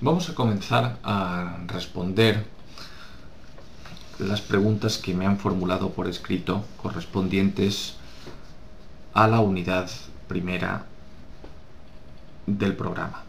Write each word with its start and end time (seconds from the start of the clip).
Vamos 0.00 0.28
a 0.28 0.34
comenzar 0.34 0.98
a 1.02 1.58
responder 1.66 2.44
las 4.18 4.40
preguntas 4.40 4.98
que 4.98 5.14
me 5.14 5.26
han 5.26 5.38
formulado 5.38 5.90
por 5.90 6.08
escrito 6.08 6.64
correspondientes 6.82 7.96
a 9.12 9.28
la 9.28 9.40
unidad 9.40 9.88
primera 10.28 10.86
del 12.46 12.74
programa. 12.74 13.22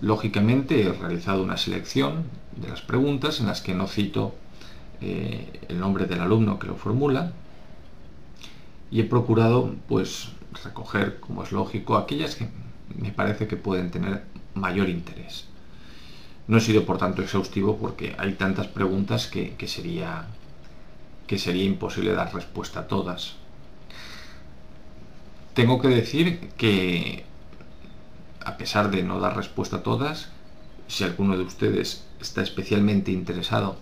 Lógicamente 0.00 0.82
he 0.82 0.92
realizado 0.92 1.42
una 1.42 1.56
selección 1.56 2.24
de 2.56 2.68
las 2.68 2.82
preguntas 2.82 3.40
en 3.40 3.46
las 3.46 3.62
que 3.62 3.74
no 3.74 3.86
cito 3.86 4.34
eh, 5.00 5.60
el 5.68 5.80
nombre 5.80 6.06
del 6.06 6.20
alumno 6.20 6.58
que 6.58 6.66
lo 6.66 6.76
formula 6.76 7.32
y 8.92 9.00
he 9.00 9.04
procurado 9.04 9.74
pues 9.88 10.28
recoger, 10.62 11.18
como 11.18 11.42
es 11.42 11.50
lógico, 11.50 11.96
aquellas 11.96 12.36
que 12.36 12.48
me 12.94 13.10
parece 13.10 13.48
que 13.48 13.56
pueden 13.56 13.90
tener 13.90 14.22
mayor 14.54 14.90
interés. 14.90 15.46
No 16.46 16.58
he 16.58 16.60
sido 16.60 16.84
por 16.84 16.98
tanto 16.98 17.22
exhaustivo 17.22 17.78
porque 17.78 18.14
hay 18.18 18.34
tantas 18.34 18.66
preguntas 18.66 19.28
que, 19.28 19.56
sería, 19.66 20.26
que 21.26 21.38
sería 21.38 21.64
imposible 21.64 22.12
dar 22.12 22.34
respuesta 22.34 22.80
a 22.80 22.86
todas. 22.86 23.36
Tengo 25.54 25.80
que 25.80 25.88
decir 25.88 26.50
que, 26.58 27.24
a 28.44 28.58
pesar 28.58 28.90
de 28.90 29.02
no 29.02 29.20
dar 29.20 29.36
respuesta 29.36 29.76
a 29.76 29.82
todas, 29.82 30.28
si 30.86 31.04
alguno 31.04 31.38
de 31.38 31.44
ustedes 31.44 32.04
está 32.20 32.42
especialmente 32.42 33.10
interesado 33.10 33.76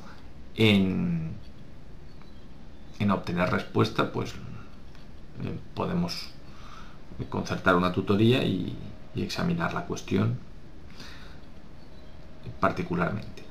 en, 0.54 1.32
en 3.00 3.10
obtener 3.10 3.50
respuesta, 3.50 4.12
pues 4.12 4.34
podemos 5.74 6.30
concertar 7.28 7.76
una 7.76 7.92
tutoría 7.92 8.42
y 8.44 8.76
examinar 9.16 9.74
la 9.74 9.86
cuestión 9.86 10.38
particularmente. 12.60 13.42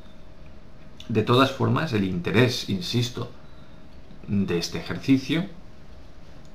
De 1.07 1.23
todas 1.23 1.51
formas, 1.51 1.93
el 1.93 2.03
interés, 2.03 2.69
insisto, 2.69 3.31
de 4.27 4.59
este 4.59 4.77
ejercicio 4.77 5.45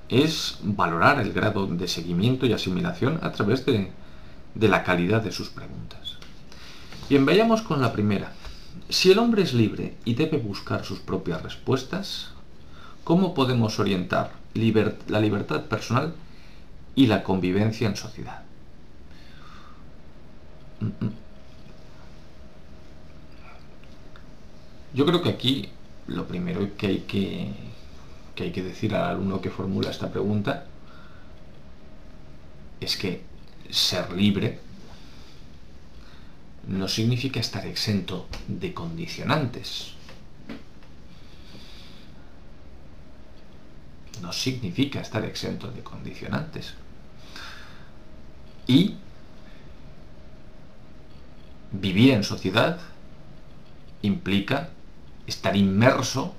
es 0.08 0.58
valorar 0.62 1.20
el 1.20 1.32
grado 1.32 1.66
de 1.66 1.88
seguimiento 1.88 2.46
y 2.46 2.52
asimilación 2.52 3.18
a 3.22 3.32
través 3.32 3.66
de, 3.66 3.90
la 4.54 4.84
calidad 4.84 5.22
de 5.22 5.32
sus 5.32 5.48
preguntas. 5.48 6.18
Bien, 7.08 7.26
vayamos 7.26 7.62
con 7.62 7.80
la 7.80 7.92
primera. 7.92 8.32
Si 8.88 9.10
el 9.10 9.18
hombre 9.18 9.42
es 9.42 9.54
libre 9.54 9.96
y 10.04 10.14
debe 10.14 10.38
buscar 10.38 10.84
sus 10.84 11.00
propias 11.00 11.42
respuestas, 11.42 12.30
¿cómo 13.02 13.34
podemos 13.34 13.80
orientar 13.80 14.32
la 14.54 15.20
libertad 15.20 15.64
personal 15.66 16.14
y 16.94 17.06
la 17.06 17.22
convivencia 17.22 17.88
en 17.88 17.96
sociedad? 17.96 18.42
Mm, 20.80 21.04
mm. 21.04 21.12
Yo 24.94 25.04
creo 25.04 25.22
que 25.22 25.28
aquí 25.28 25.68
lo 26.06 26.26
primero 26.26 26.76
que 26.76 26.86
hay 26.86 26.98
que, 27.00 27.50
hay 28.38 28.52
que 28.52 28.62
decir 28.62 28.94
al 28.94 29.10
alumno 29.10 29.40
que 29.40 29.50
formula 29.50 29.90
esta 29.90 30.10
pregunta 30.10 30.66
es 32.80 32.96
que 32.96 33.22
ser 33.70 34.12
libre 34.12 34.60
no 36.68 36.86
significa 36.88 37.40
estar 37.40 37.66
exento 37.66 38.28
de 38.46 38.72
condicionantes. 38.72 39.94
No 44.24 44.32
significa 44.32 45.00
estar 45.00 45.22
exento 45.22 45.70
de 45.70 45.82
condicionantes. 45.82 46.72
Y 48.66 48.94
vivir 51.72 52.14
en 52.14 52.24
sociedad 52.24 52.78
implica 54.00 54.70
estar 55.26 55.54
inmerso 55.54 56.34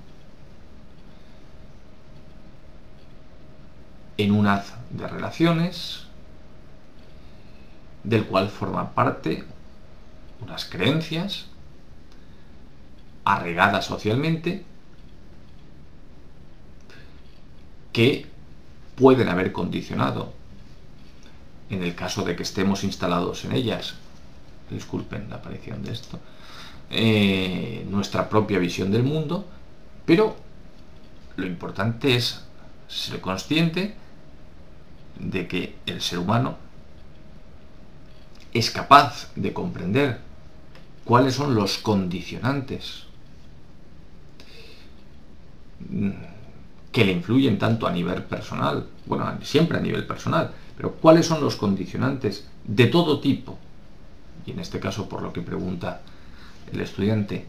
en 4.18 4.32
un 4.32 4.48
haz 4.48 4.74
de 4.90 5.08
relaciones 5.08 6.08
del 8.04 8.26
cual 8.26 8.50
forman 8.50 8.94
parte 8.94 9.44
unas 10.42 10.66
creencias 10.66 11.46
arraigadas 13.26 13.86
socialmente 13.86 14.66
que 17.96 18.26
pueden 18.98 19.30
haber 19.30 19.54
condicionado. 19.54 20.34
En 21.70 21.82
el 21.82 21.96
caso 21.96 22.26
de 22.26 22.36
que 22.36 22.44
estemos 22.44 22.84
instalados 22.84 23.46
en 23.46 23.54
ellas 23.54 23.96
disculpen 24.70 25.30
la 25.30 25.38
aparición 25.38 25.82
de 25.82 25.94
esto 25.94 26.20
eh, 26.90 27.86
nuestra 27.90 28.28
propia 28.28 28.60
visión 28.60 28.92
del 28.92 29.04
mundo, 29.04 29.48
pero 30.06 30.36
lo 31.38 31.46
importante 31.46 32.16
es 32.16 32.44
ser 32.90 33.22
consciente 33.22 33.96
de 35.18 35.48
que 35.48 35.76
el 35.86 36.02
ser 36.02 36.20
humano 36.20 36.58
es 38.54 38.72
capaz 38.72 39.32
de 39.38 39.54
comprender 39.54 40.20
cuáles 41.06 41.36
son 41.36 41.56
los 41.56 41.78
condicionantes 41.78 43.06
que 46.96 47.04
le 47.04 47.12
influyen 47.12 47.60
tanto 47.60 47.88
a 47.88 47.92
nivel 47.92 48.24
personal, 48.24 48.88
bueno, 49.06 49.30
siempre 49.42 49.78
a 49.78 49.82
nivel 49.82 50.08
personal, 50.08 50.52
pero 50.78 50.94
cuáles 50.94 51.26
son 51.26 51.42
los 51.42 51.58
condicionantes 51.58 52.48
de 52.64 52.88
todo 52.88 53.20
tipo, 53.20 53.60
y 54.46 54.52
en 54.52 54.60
este 54.62 54.80
caso 54.80 55.10
por 55.10 55.22
lo 55.22 55.34
que 55.34 55.42
pregunta 55.42 56.00
el 56.72 56.80
estudiante 56.80 57.48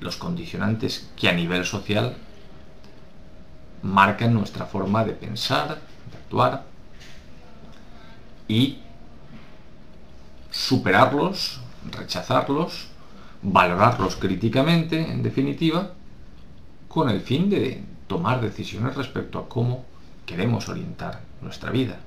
los 0.00 0.16
condicionantes 0.16 1.12
que 1.16 1.28
a 1.28 1.32
nivel 1.32 1.64
social 1.64 2.16
marcan 3.84 4.34
nuestra 4.34 4.66
forma 4.66 5.04
de 5.04 5.12
pensar, 5.12 5.68
de 6.10 6.16
actuar 6.16 6.64
y 8.48 8.78
superarlos, 10.50 11.60
rechazarlos, 11.92 12.88
valorarlos 13.42 14.16
críticamente, 14.16 14.98
en 14.98 15.22
definitiva, 15.22 15.92
con 16.88 17.08
el 17.08 17.20
fin 17.20 17.48
de 17.48 17.93
tomar 18.06 18.40
decisiones 18.40 18.96
respecto 18.96 19.38
a 19.38 19.48
cómo 19.48 19.84
queremos 20.26 20.68
orientar 20.68 21.20
nuestra 21.40 21.70
vida. 21.70 21.98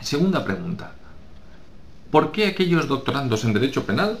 Segunda 0.00 0.44
pregunta. 0.44 0.92
¿Por 2.10 2.32
qué 2.32 2.46
aquellos 2.46 2.88
doctorandos 2.88 3.44
en 3.44 3.54
Derecho 3.54 3.86
Penal 3.86 4.18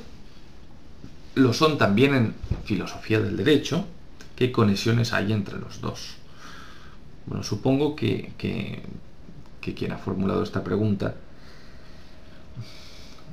lo 1.34 1.52
son 1.52 1.76
también 1.76 2.14
en 2.14 2.34
Filosofía 2.64 3.20
del 3.20 3.36
Derecho? 3.36 3.84
¿Qué 4.36 4.50
conexiones 4.52 5.12
hay 5.12 5.32
entre 5.32 5.58
los 5.58 5.80
dos? 5.80 6.14
Bueno, 7.26 7.42
supongo 7.42 7.94
que, 7.94 8.32
que, 8.38 8.82
quien 9.74 9.92
ha 9.92 9.98
formulado 9.98 10.42
esta 10.42 10.64
pregunta 10.64 11.14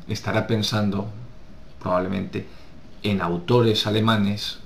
estará 0.08 0.46
pensando 0.46 1.10
probablemente 1.82 2.46
en 3.04 3.22
autores 3.22 3.88
alemanes 3.88 4.60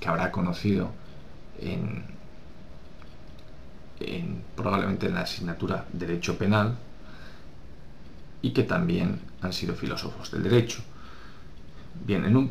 que 0.00 0.08
habrá 0.08 0.32
conocido 0.32 0.90
en, 1.60 2.04
probablemente 4.56 5.06
en 5.06 5.14
la 5.14 5.20
asignatura 5.20 5.86
Derecho 5.92 6.36
Penal 6.36 6.76
y 8.40 8.50
que 8.50 8.64
también 8.64 9.20
han 9.40 9.52
sido 9.52 9.74
filósofos 9.74 10.30
del 10.30 10.42
derecho. 10.42 10.82
Bien, 12.04 12.24
en, 12.24 12.36
un 12.36 12.50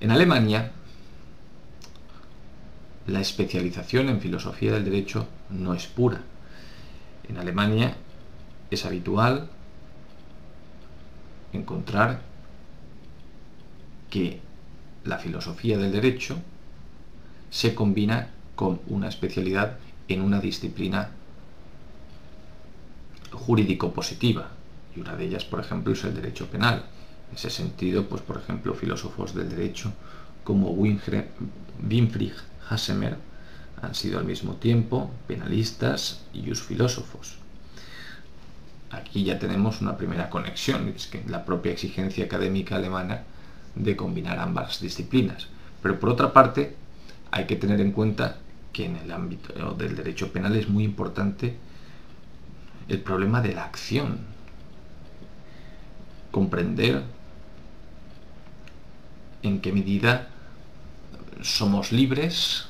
en 0.00 0.10
Alemania 0.10 0.72
la 3.06 3.20
especialización 3.20 4.08
en 4.08 4.20
filosofía 4.20 4.72
del 4.72 4.84
derecho 4.84 5.28
no 5.50 5.74
es 5.74 5.86
pura. 5.86 6.22
En 7.28 7.38
Alemania 7.38 7.94
es 8.70 8.84
habitual 8.84 9.48
encontrar 11.56 12.20
que 14.10 14.40
la 15.04 15.18
filosofía 15.18 15.78
del 15.78 15.92
derecho 15.92 16.36
se 17.50 17.74
combina 17.74 18.30
con 18.54 18.80
una 18.88 19.08
especialidad 19.08 19.78
en 20.08 20.20
una 20.20 20.40
disciplina 20.40 21.10
jurídico-positiva. 23.32 24.50
Y 24.94 25.00
una 25.00 25.14
de 25.16 25.24
ellas, 25.24 25.44
por 25.44 25.60
ejemplo, 25.60 25.92
es 25.92 26.04
el 26.04 26.14
derecho 26.14 26.46
penal. 26.46 26.84
En 27.30 27.36
ese 27.36 27.50
sentido, 27.50 28.06
pues 28.08 28.22
por 28.22 28.38
ejemplo, 28.38 28.74
filósofos 28.74 29.34
del 29.34 29.48
derecho 29.48 29.92
como 30.44 30.70
Winfried 30.70 32.32
Hassemer 32.68 33.16
han 33.82 33.94
sido 33.94 34.18
al 34.18 34.24
mismo 34.24 34.54
tiempo 34.54 35.10
penalistas 35.26 36.22
y 36.32 36.42
filósofos. 36.54 37.36
Aquí 38.90 39.24
ya 39.24 39.38
tenemos 39.38 39.80
una 39.80 39.96
primera 39.96 40.30
conexión, 40.30 40.88
es 40.94 41.06
que 41.06 41.24
la 41.26 41.44
propia 41.44 41.72
exigencia 41.72 42.24
académica 42.24 42.76
alemana 42.76 43.24
de 43.74 43.96
combinar 43.96 44.38
ambas 44.38 44.80
disciplinas. 44.80 45.48
Pero 45.82 45.98
por 45.98 46.10
otra 46.10 46.32
parte, 46.32 46.76
hay 47.30 47.46
que 47.46 47.56
tener 47.56 47.80
en 47.80 47.92
cuenta 47.92 48.36
que 48.72 48.86
en 48.86 48.96
el 48.96 49.10
ámbito 49.10 49.74
del 49.74 49.96
derecho 49.96 50.32
penal 50.32 50.54
es 50.56 50.68
muy 50.68 50.84
importante 50.84 51.56
el 52.88 53.00
problema 53.00 53.40
de 53.40 53.54
la 53.54 53.64
acción. 53.64 54.18
Comprender 56.30 57.02
en 59.42 59.60
qué 59.60 59.72
medida 59.72 60.28
somos 61.42 61.92
libres 61.92 62.66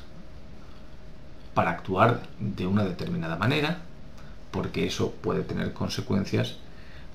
para 1.53 1.71
actuar 1.71 2.21
de 2.39 2.67
una 2.67 2.83
determinada 2.83 3.35
manera, 3.35 3.79
porque 4.51 4.85
eso 4.85 5.11
puede 5.11 5.41
tener 5.41 5.73
consecuencias 5.73 6.55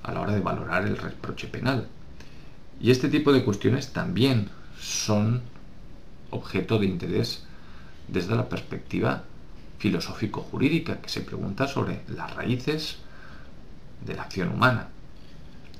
a 0.03 0.11
la 0.11 0.21
hora 0.21 0.33
de 0.33 0.41
valorar 0.41 0.85
el 0.85 0.97
reproche 0.97 1.47
penal. 1.47 1.87
Y 2.79 2.91
este 2.91 3.09
tipo 3.09 3.31
de 3.31 3.43
cuestiones 3.43 3.93
también 3.93 4.49
son 4.79 5.41
objeto 6.31 6.79
de 6.79 6.87
interés 6.87 7.43
desde 8.07 8.35
la 8.35 8.49
perspectiva 8.49 9.23
filosófico-jurídica, 9.79 11.01
que 11.01 11.09
se 11.09 11.21
pregunta 11.21 11.67
sobre 11.67 12.01
las 12.07 12.33
raíces 12.35 12.97
de 14.05 14.15
la 14.15 14.23
acción 14.23 14.49
humana. 14.49 14.87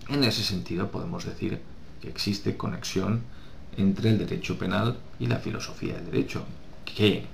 En 0.09 0.23
ese 0.23 0.43
sentido 0.43 0.91
podemos 0.91 1.25
decir 1.25 1.59
que 2.01 2.09
existe 2.09 2.57
conexión 2.57 3.21
entre 3.77 4.09
el 4.09 4.17
derecho 4.17 4.57
penal 4.57 4.97
y 5.19 5.27
la 5.27 5.37
filosofía 5.37 5.95
del 5.95 6.05
derecho, 6.05 6.45
que 6.85 7.25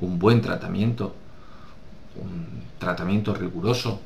un 0.00 0.18
buen 0.18 0.40
tratamiento, 0.40 1.14
un 2.22 2.62
tratamiento 2.78 3.34
riguroso 3.34 4.00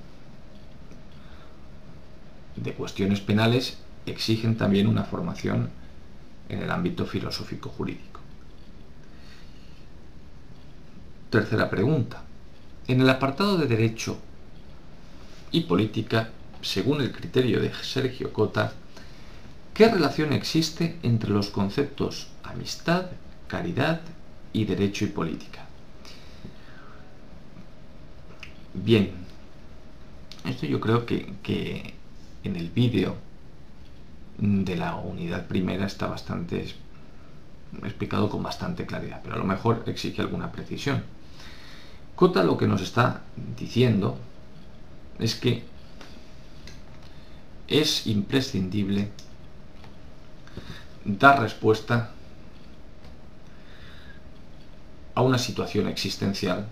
de 2.56 2.72
cuestiones 2.74 3.20
penales 3.20 3.78
exigen 4.06 4.56
también 4.56 4.86
una 4.86 5.04
formación 5.04 5.70
en 6.48 6.62
el 6.62 6.70
ámbito 6.70 7.06
filosófico 7.06 7.70
jurídico. 7.70 8.20
Tercera 11.30 11.70
pregunta. 11.70 12.22
En 12.86 13.00
el 13.00 13.08
apartado 13.08 13.56
de 13.56 13.66
derecho 13.66 14.18
y 15.50 15.62
política, 15.62 16.30
según 16.60 17.00
el 17.00 17.12
criterio 17.12 17.60
de 17.60 17.72
Sergio 17.72 18.32
Cota, 18.32 18.72
¿qué 19.72 19.88
relación 19.88 20.32
existe 20.32 20.98
entre 21.02 21.30
los 21.30 21.48
conceptos 21.48 22.28
amistad, 22.42 23.06
caridad 23.48 24.00
y 24.52 24.64
derecho 24.64 25.04
y 25.04 25.08
política? 25.08 25.66
Bien, 28.74 29.12
esto 30.44 30.66
yo 30.66 30.80
creo 30.80 31.06
que, 31.06 31.34
que 31.42 31.94
en 32.44 32.56
el 32.56 32.70
vídeo 32.70 33.16
de 34.38 34.76
la 34.76 34.96
unidad 34.96 35.46
primera 35.46 35.86
está 35.86 36.06
bastante 36.06 36.74
explicado 37.82 38.28
con 38.28 38.42
bastante 38.42 38.86
claridad, 38.86 39.20
pero 39.22 39.36
a 39.36 39.38
lo 39.38 39.44
mejor 39.44 39.84
exige 39.86 40.20
alguna 40.20 40.52
precisión. 40.52 41.02
Cota 42.14 42.44
lo 42.44 42.58
que 42.58 42.66
nos 42.66 42.82
está 42.82 43.22
diciendo 43.58 44.18
es 45.18 45.34
que 45.34 45.62
es 47.68 48.06
imprescindible 48.06 49.08
dar 51.04 51.40
respuesta 51.40 52.10
a 55.14 55.22
una 55.22 55.38
situación 55.38 55.88
existencial 55.88 56.68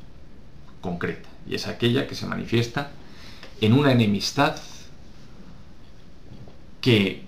concreta, 0.81 1.30
y 1.47 1.55
es 1.55 1.67
aquella 1.67 2.07
que 2.07 2.15
se 2.15 2.27
manifiesta 2.27 2.91
en 3.61 3.73
una 3.73 3.93
enemistad 3.93 4.57
que 6.81 7.23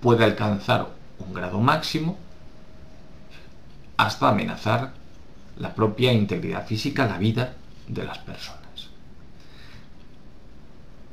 puede 0.00 0.24
alcanzar 0.24 0.88
un 1.18 1.34
grado 1.34 1.60
máximo 1.60 2.18
hasta 3.96 4.28
amenazar 4.28 4.92
la 5.58 5.74
propia 5.74 6.12
integridad 6.12 6.66
física, 6.66 7.06
la 7.06 7.18
vida 7.18 7.54
de 7.88 8.04
las 8.04 8.18
personas. 8.18 8.88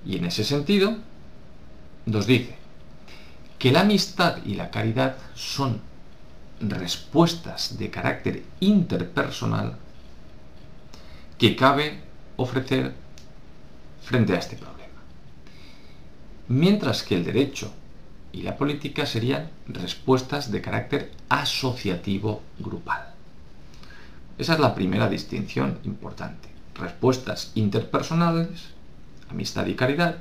Y 0.05 0.17
en 0.17 0.25
ese 0.25 0.43
sentido, 0.43 0.97
nos 2.05 2.27
dice 2.27 2.55
que 3.57 3.71
la 3.71 3.81
amistad 3.81 4.37
y 4.45 4.55
la 4.55 4.69
caridad 4.69 5.15
son 5.35 5.79
respuestas 6.59 7.77
de 7.77 7.89
carácter 7.89 8.43
interpersonal 8.59 9.77
que 11.43 11.57
cabe 11.57 11.99
ofrecer 12.37 12.93
frente 14.01 14.31
a 14.31 14.39
este 14.39 14.55
problema. 14.55 15.01
Mientras 16.47 17.03
que 17.03 17.15
el 17.15 17.25
derecho 17.25 17.69
y 18.31 18.43
la 18.43 18.55
política 18.55 19.05
serían 19.05 19.49
respuestas 19.67 20.53
de 20.53 20.61
carácter 20.61 21.11
asociativo 21.27 22.41
grupal. 22.59 23.09
Esa 24.37 24.53
es 24.53 24.59
la 24.61 24.73
primera 24.73 25.09
distinción 25.09 25.79
importante. 25.83 26.47
Respuestas 26.75 27.51
interpersonales, 27.55 28.69
amistad 29.29 29.65
y 29.65 29.75
caridad, 29.75 30.19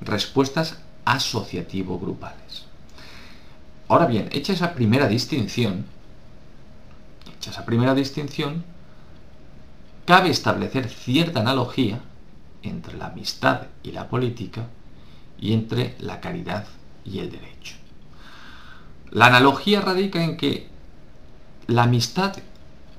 respuestas 0.00 0.78
asociativo 1.04 2.00
grupales. 2.00 2.64
Ahora 3.88 4.06
bien, 4.06 4.30
hecha 4.32 4.54
esa 4.54 4.72
primera 4.72 5.06
distinción, 5.06 5.84
hecha 7.36 7.50
esa 7.50 7.66
primera 7.66 7.94
distinción, 7.94 8.64
cabe 10.04 10.30
establecer 10.30 10.88
cierta 10.88 11.40
analogía 11.40 12.00
entre 12.62 12.96
la 12.96 13.06
amistad 13.06 13.66
y 13.82 13.92
la 13.92 14.08
política 14.08 14.66
y 15.40 15.52
entre 15.52 15.96
la 15.98 16.20
caridad 16.20 16.66
y 17.04 17.18
el 17.18 17.30
derecho. 17.30 17.74
La 19.10 19.26
analogía 19.26 19.80
radica 19.80 20.22
en 20.22 20.36
que 20.36 20.68
la 21.66 21.84
amistad 21.84 22.36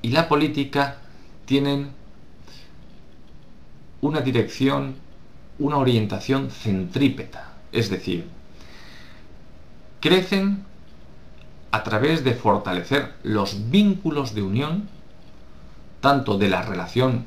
y 0.02 0.10
la 0.10 0.28
política 0.28 0.98
tienen 1.44 1.90
una 4.00 4.20
dirección, 4.20 4.96
una 5.58 5.78
orientación 5.78 6.50
centrípeta, 6.50 7.54
es 7.72 7.90
decir, 7.90 8.28
crecen 10.00 10.64
a 11.70 11.82
través 11.82 12.22
de 12.22 12.34
fortalecer 12.34 13.14
los 13.22 13.70
vínculos 13.70 14.34
de 14.34 14.42
unión, 14.42 14.88
tanto 16.04 16.36
de 16.36 16.50
la 16.50 16.60
relación 16.60 17.24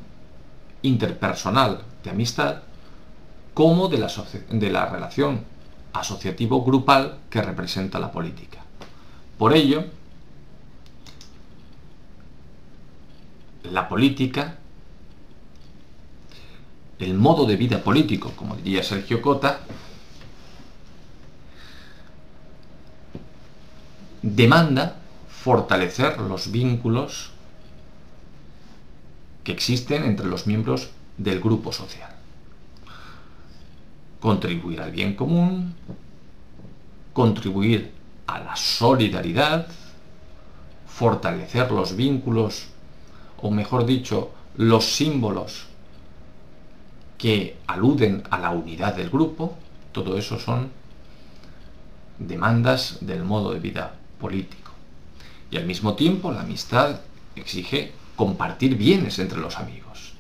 interpersonal 0.83 1.81
de 2.03 2.11
amistad, 2.11 2.61
como 3.55 3.87
de 3.87 3.97
la, 3.97 4.07
de 4.51 4.69
la 4.69 4.85
relación 4.85 5.43
asociativo 5.93 6.63
grupal 6.63 7.17
que 7.31 7.41
representa 7.41 7.97
la 7.97 8.11
política. 8.11 8.59
Por 9.39 9.55
ello, 9.55 9.83
la 13.63 13.89
política, 13.89 14.57
el 16.99 17.15
modo 17.15 17.47
de 17.47 17.55
vida 17.55 17.83
político, 17.83 18.33
como 18.35 18.57
diría 18.57 18.83
Sergio 18.83 19.23
Cota, 19.23 19.61
demanda 24.21 24.97
fortalecer 25.27 26.19
los 26.19 26.51
vínculos 26.51 27.31
que 29.47 29.53
existen 29.53 30.03
entre 30.03 30.25
los 30.25 30.45
miembros 30.45 30.89
del 31.17 31.39
grupo 31.39 31.71
social 31.71 32.17
contribuir 34.19 34.81
al 34.81 34.91
bien 34.91 35.15
común, 35.15 35.73
contribuir 37.13 37.93
a 38.25 38.39
la 38.39 38.57
solidaridad, 38.57 39.67
fortalecer 40.85 41.71
los 41.71 41.95
vínculos, 41.95 42.67
o 43.41 43.49
mejor 43.49 43.85
dicho, 43.85 44.31
los 44.57 44.83
símbolos 44.83 45.67
que 47.17 47.55
aluden 47.67 48.23
a 48.29 48.39
la 48.39 48.49
unidad 48.49 48.95
del 48.95 49.09
grupo, 49.09 49.55
todo 49.93 50.17
eso 50.17 50.37
son 50.39 50.71
demandas 52.19 52.97
del 52.99 53.23
modo 53.23 53.53
de 53.53 53.61
vida 53.61 53.93
político. 54.19 54.73
Y 55.51 55.55
al 55.55 55.65
mismo 55.65 55.95
tiempo 55.95 56.33
la 56.33 56.41
amistad 56.41 56.99
exige 57.37 57.93
compartir 58.17 58.75
bienes 58.75 59.17
entre 59.19 59.39
los 59.39 59.57
amigos. 59.57 60.13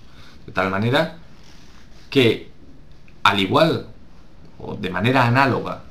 De 0.45 0.53
tal 0.53 0.69
manera 0.69 1.17
que 2.09 2.49
al 3.23 3.39
igual 3.41 3.87
o 4.59 4.75
de 4.75 4.89
manera 4.89 5.27
análoga 5.27 5.83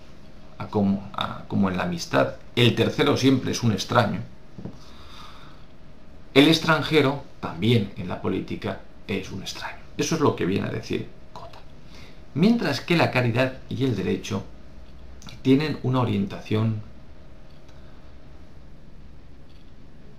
a 0.56 0.68
como, 0.68 1.12
como 1.48 1.68
en 1.68 1.76
la 1.76 1.82
amistad, 1.82 2.36
el 2.54 2.74
tercero 2.74 3.18
siempre 3.18 3.52
es 3.52 3.62
un 3.62 3.72
extraño, 3.72 4.20
el 6.32 6.48
extranjero 6.48 7.24
también 7.40 7.92
en 7.96 8.08
la 8.08 8.20
política 8.20 8.80
es 9.06 9.30
un 9.30 9.42
extraño. 9.42 9.78
Eso 9.96 10.14
es 10.16 10.20
lo 10.20 10.36
que 10.36 10.46
viene 10.46 10.68
a 10.68 10.70
decir 10.70 11.08
Cota. 11.32 11.58
Mientras 12.34 12.80
que 12.80 12.96
la 12.96 13.10
caridad 13.10 13.58
y 13.68 13.84
el 13.84 13.96
derecho 13.96 14.44
tienen 15.42 15.78
una 15.82 16.00
orientación 16.00 16.82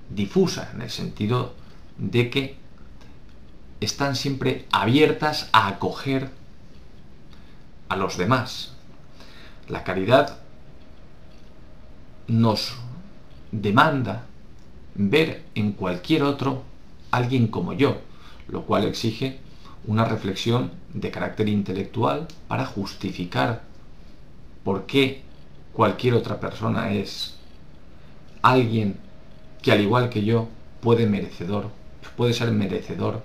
difusa 0.10 0.72
en 0.74 0.82
el 0.82 0.90
sentido 0.90 1.54
de 1.98 2.30
que 2.30 2.58
están 3.80 4.16
siempre 4.16 4.66
abiertas 4.72 5.50
a 5.52 5.68
acoger 5.68 6.30
a 7.90 7.96
los 7.96 8.18
demás. 8.18 8.74
La 9.68 9.84
caridad 9.84 10.40
nos 12.28 12.76
demanda 13.52 14.26
ver 14.96 15.44
en 15.56 15.72
cualquier 15.74 16.24
otro 16.24 16.64
alguien 17.12 17.48
como 17.48 17.74
yo, 17.74 18.02
lo 18.48 18.64
cual 18.64 18.86
exige 18.86 19.40
una 19.86 20.06
reflexión 20.06 20.72
de 20.94 21.12
carácter 21.12 21.48
intelectual 21.48 22.28
para 22.48 22.66
justificar 22.66 23.64
por 24.64 24.86
qué 24.86 25.22
cualquier 25.72 26.16
otra 26.16 26.40
persona 26.40 26.92
es 26.92 27.36
alguien 28.42 28.98
que 29.62 29.72
al 29.72 29.82
igual 29.82 30.10
que 30.10 30.24
yo 30.24 30.50
puede 30.82 31.08
merecedor, 31.08 31.70
puede 32.16 32.34
ser 32.34 32.52
merecedor 32.52 33.24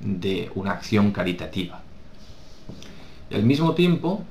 de 0.00 0.50
una 0.54 0.72
acción 0.72 1.12
caritativa. 1.12 1.82
Y 3.30 3.34
al 3.34 3.44
mismo 3.44 3.74
tiempo, 3.74 4.24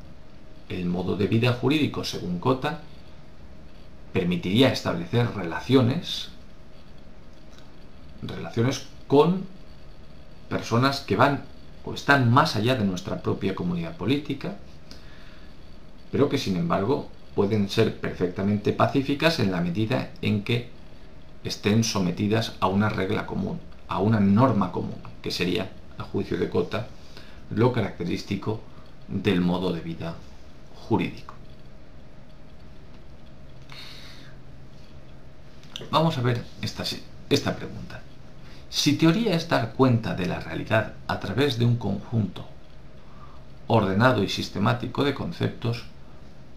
el 0.68 0.86
modo 0.86 1.16
de 1.16 1.28
vida 1.28 1.54
jurídico, 1.54 2.04
según 2.04 2.40
Cota, 2.40 2.82
permitiría 4.14 4.72
establecer 4.72 5.36
relaciones, 5.36 6.30
relaciones 8.22 8.88
con 9.08 9.46
personas 10.50 11.02
que 11.02 11.16
van 11.16 11.44
o 11.86 11.94
están 11.94 12.32
más 12.32 12.56
allá 12.56 12.76
de 12.76 12.86
nuestra 12.86 13.22
propia 13.22 13.56
comunidad 13.56 13.96
política, 13.96 14.58
pero 16.12 16.28
que 16.28 16.38
sin 16.38 16.58
embargo 16.58 17.10
pueden 17.36 17.70
ser 17.70 17.96
perfectamente 18.00 18.74
pacíficas 18.74 19.40
en 19.40 19.52
la 19.52 19.62
medida 19.62 20.12
en 20.22 20.44
que 20.44 20.70
estén 21.44 21.84
sometidas 21.84 22.54
a 22.60 22.68
una 22.68 22.90
regla 22.90 23.26
común, 23.26 23.60
a 23.88 24.00
una 24.00 24.20
norma 24.20 24.72
común, 24.72 25.02
que 25.22 25.32
sería, 25.32 25.72
a 25.98 26.04
juicio 26.04 26.38
de 26.38 26.50
Cota, 26.50 26.88
lo 27.52 27.72
característico 27.74 28.62
del 29.08 29.42
modo 29.42 29.74
de 29.74 29.82
vida 29.82 30.16
jurídico. 30.76 31.34
Vamos 35.92 36.18
a 36.18 36.22
ver 36.22 36.44
esta, 36.62 36.84
esta 37.30 37.56
pregunta. 37.56 38.02
Si 38.70 38.98
teoría 38.98 39.34
es 39.34 39.48
dar 39.48 39.74
cuenta 39.74 40.14
de 40.14 40.28
la 40.28 40.40
realidad 40.40 40.94
a 41.08 41.20
través 41.20 41.58
de 41.58 41.66
un 41.66 41.78
conjunto 41.78 42.46
ordenado 43.68 44.24
y 44.24 44.30
sistemático 44.30 45.04
de 45.04 45.14
conceptos, 45.14 45.86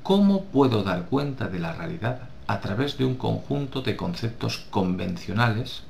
¿cómo 0.03 0.45
puedo 0.47 0.83
dar 0.83 1.07
cuenta 1.07 1.49
de 1.49 1.59
la 1.59 1.73
realidad 1.73 2.32
a 2.53 2.61
través 2.61 2.99
de 2.99 3.05
un 3.05 3.17
conjunto 3.17 3.81
de 3.81 3.97
conceptos 3.97 4.59
convencionales 4.71 5.83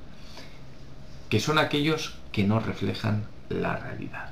que 1.29 1.41
son 1.41 1.59
aquellos 1.59 2.15
que 2.31 2.45
no 2.45 2.61
reflejan 2.61 3.25
la 3.49 3.77
realidad? 3.77 4.31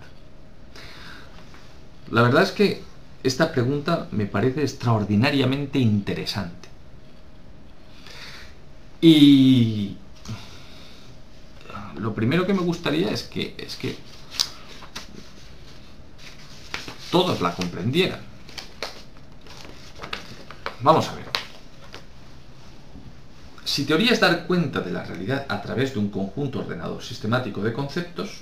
La 2.10 2.22
verdad 2.22 2.42
es 2.44 2.52
que 2.52 2.82
esta 3.22 3.52
pregunta 3.52 4.06
me 4.12 4.26
parece 4.26 4.62
extraordinariamente 4.62 5.78
interesante. 5.78 6.68
Y 9.00 9.96
lo 11.96 12.14
primero 12.14 12.46
que 12.46 12.54
me 12.54 12.62
gustaría 12.62 13.10
es 13.10 13.24
que, 13.24 13.54
es 13.58 13.76
que 13.76 13.96
todos 17.10 17.40
la 17.40 17.54
comprendieran. 17.54 18.20
Vamos 20.82 21.08
a 21.08 21.14
ver. 21.16 21.29
Si 23.70 23.84
teoría 23.84 24.10
es 24.10 24.18
dar 24.18 24.48
cuenta 24.48 24.80
de 24.80 24.90
la 24.90 25.04
realidad 25.04 25.46
a 25.48 25.62
través 25.62 25.94
de 25.94 26.00
un 26.00 26.10
conjunto 26.10 26.58
ordenado 26.58 27.00
sistemático 27.00 27.62
de 27.62 27.72
conceptos, 27.72 28.40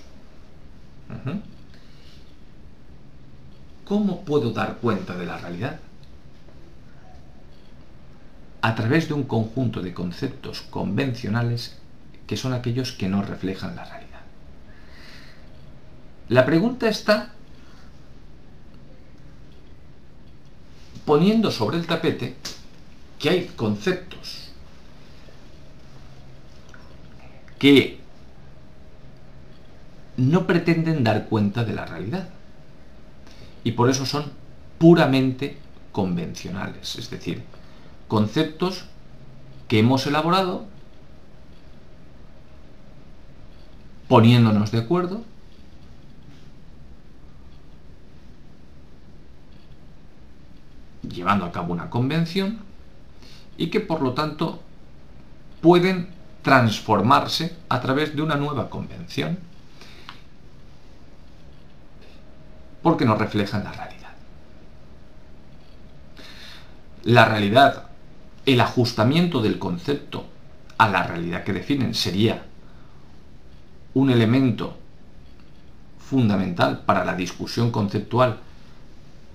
¿cómo 3.84 4.24
puedo 4.24 4.52
dar 4.52 4.78
cuenta 4.78 5.14
de 5.16 5.26
la 5.26 5.36
realidad? 5.36 5.80
A 8.62 8.74
través 8.74 9.08
de 9.08 9.12
un 9.12 9.24
conjunto 9.24 9.82
de 9.82 9.92
conceptos 9.92 10.62
convencionales 10.62 11.76
que 12.26 12.38
son 12.38 12.54
aquellos 12.54 12.92
que 12.92 13.10
no 13.10 13.20
reflejan 13.20 13.76
la 13.76 13.84
realidad. 13.84 14.20
La 16.30 16.46
pregunta 16.46 16.88
está 16.88 17.34
poniendo 21.04 21.50
sobre 21.50 21.76
el 21.76 21.86
tapete 21.86 22.34
que 23.18 23.28
hay 23.28 23.44
conceptos 23.48 24.37
que 27.58 28.00
no 30.16 30.46
pretenden 30.46 31.04
dar 31.04 31.26
cuenta 31.28 31.64
de 31.64 31.74
la 31.74 31.86
realidad. 31.86 32.28
Y 33.64 33.72
por 33.72 33.90
eso 33.90 34.06
son 34.06 34.32
puramente 34.78 35.58
convencionales, 35.92 36.96
es 36.96 37.10
decir, 37.10 37.42
conceptos 38.06 38.84
que 39.66 39.80
hemos 39.80 40.06
elaborado 40.06 40.66
poniéndonos 44.08 44.70
de 44.70 44.78
acuerdo 44.78 45.22
llevando 51.02 51.44
a 51.44 51.52
cabo 51.52 51.72
una 51.72 51.90
convención 51.90 52.60
y 53.56 53.68
que 53.68 53.80
por 53.80 54.02
lo 54.02 54.14
tanto 54.14 54.60
pueden 55.60 56.08
transformarse 56.42 57.56
a 57.68 57.80
través 57.80 58.14
de 58.14 58.22
una 58.22 58.36
nueva 58.36 58.70
convención 58.70 59.38
porque 62.82 63.04
no 63.04 63.16
reflejan 63.16 63.64
la 63.64 63.72
realidad. 63.72 64.08
La 67.04 67.24
realidad, 67.24 67.88
el 68.46 68.60
ajustamiento 68.60 69.42
del 69.42 69.58
concepto 69.58 70.26
a 70.78 70.88
la 70.88 71.02
realidad 71.02 71.44
que 71.44 71.52
definen 71.52 71.94
sería 71.94 72.44
un 73.94 74.10
elemento 74.10 74.76
fundamental 75.98 76.80
para 76.86 77.04
la 77.04 77.14
discusión 77.14 77.70
conceptual 77.70 78.38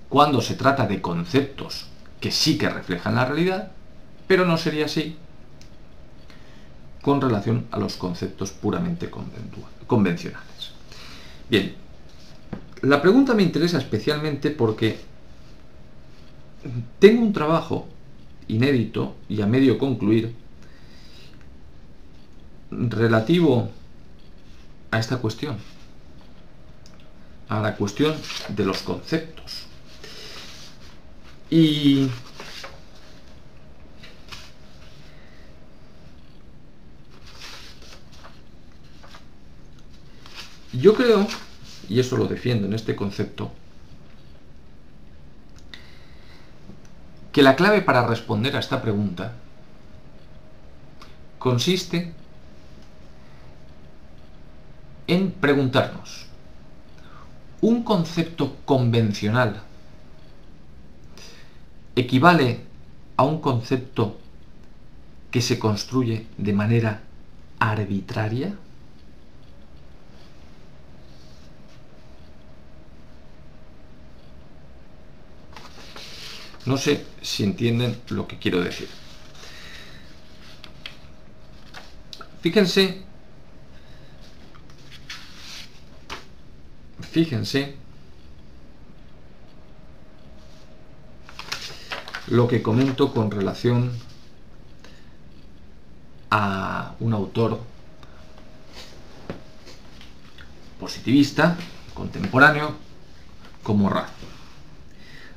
cuando 0.08 0.40
se 0.40 0.54
trata 0.54 0.86
de 0.86 1.00
conceptos 1.00 1.86
que 2.20 2.30
sí 2.30 2.56
que 2.56 2.68
reflejan 2.68 3.16
la 3.16 3.24
realidad, 3.26 3.72
pero 4.26 4.44
no 4.46 4.56
sería 4.56 4.86
así 4.86 5.16
con 7.04 7.20
relación 7.20 7.66
a 7.70 7.78
los 7.78 7.96
conceptos 7.96 8.50
puramente 8.50 9.10
convencionales. 9.86 10.72
Bien, 11.50 11.74
la 12.80 13.02
pregunta 13.02 13.34
me 13.34 13.42
interesa 13.42 13.76
especialmente 13.76 14.50
porque 14.50 14.98
tengo 16.98 17.22
un 17.22 17.34
trabajo 17.34 17.86
inédito 18.48 19.16
y 19.28 19.42
a 19.42 19.46
medio 19.46 19.76
concluir 19.76 20.34
relativo 22.70 23.68
a 24.90 24.98
esta 24.98 25.18
cuestión, 25.18 25.58
a 27.50 27.60
la 27.60 27.76
cuestión 27.76 28.14
de 28.48 28.64
los 28.64 28.78
conceptos. 28.78 29.66
Y 31.50 32.08
yo 40.80 40.94
creo, 40.94 41.26
y 41.88 42.00
eso 42.00 42.16
lo 42.16 42.26
defiendo 42.26 42.66
en 42.66 42.74
este 42.74 42.96
concepto, 42.96 43.52
que 47.32 47.42
la 47.42 47.56
clave 47.56 47.82
para 47.82 48.06
responder 48.06 48.56
a 48.56 48.60
esta 48.60 48.80
pregunta 48.80 49.32
consiste 51.38 52.12
en 55.06 55.32
preguntarnos, 55.32 56.26
¿un 57.60 57.82
concepto 57.82 58.56
convencional 58.64 59.62
equivale 61.96 62.60
a 63.16 63.24
un 63.24 63.40
concepto 63.40 64.18
que 65.30 65.42
se 65.42 65.58
construye 65.58 66.26
de 66.38 66.52
manera 66.52 67.02
arbitraria? 67.58 68.54
No 76.66 76.78
sé 76.78 77.04
si 77.22 77.44
entienden 77.44 78.00
lo 78.08 78.26
que 78.26 78.38
quiero 78.38 78.62
decir. 78.62 78.88
Fíjense 82.40 83.04
Fíjense 87.14 87.76
lo 92.26 92.48
que 92.48 92.60
comento 92.60 93.12
con 93.14 93.30
relación 93.30 93.92
a 96.30 96.96
un 96.98 97.12
autor 97.12 97.60
positivista, 100.80 101.56
contemporáneo, 101.94 102.74
como 103.62 103.88
Rath. 103.90 104.10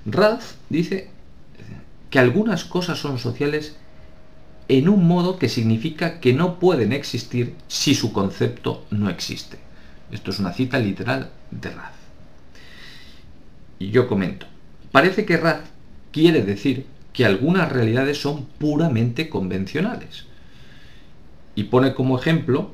Rath 0.07 0.41
dice 0.69 1.11
que 2.09 2.19
algunas 2.19 2.65
cosas 2.65 2.99
son 2.99 3.19
sociales 3.19 3.75
en 4.69 4.89
un 4.89 5.07
modo 5.07 5.39
que 5.39 5.49
significa 5.49 6.19
que 6.19 6.33
no 6.33 6.59
pueden 6.59 6.91
existir 6.91 7.55
si 7.67 7.95
su 7.95 8.11
concepto 8.11 8.85
no 8.91 9.09
existe. 9.09 9.57
Esto 10.11 10.31
es 10.31 10.39
una 10.39 10.53
cita 10.53 10.79
literal 10.79 11.31
de 11.51 11.69
Raz. 11.69 11.93
Y 13.79 13.91
yo 13.91 14.07
comento, 14.07 14.45
parece 14.91 15.25
que 15.25 15.37
Raz 15.37 15.61
quiere 16.11 16.41
decir 16.41 16.85
que 17.13 17.25
algunas 17.25 17.71
realidades 17.71 18.19
son 18.21 18.45
puramente 18.45 19.29
convencionales. 19.29 20.25
Y 21.55 21.63
pone 21.65 21.93
como 21.93 22.19
ejemplo, 22.19 22.71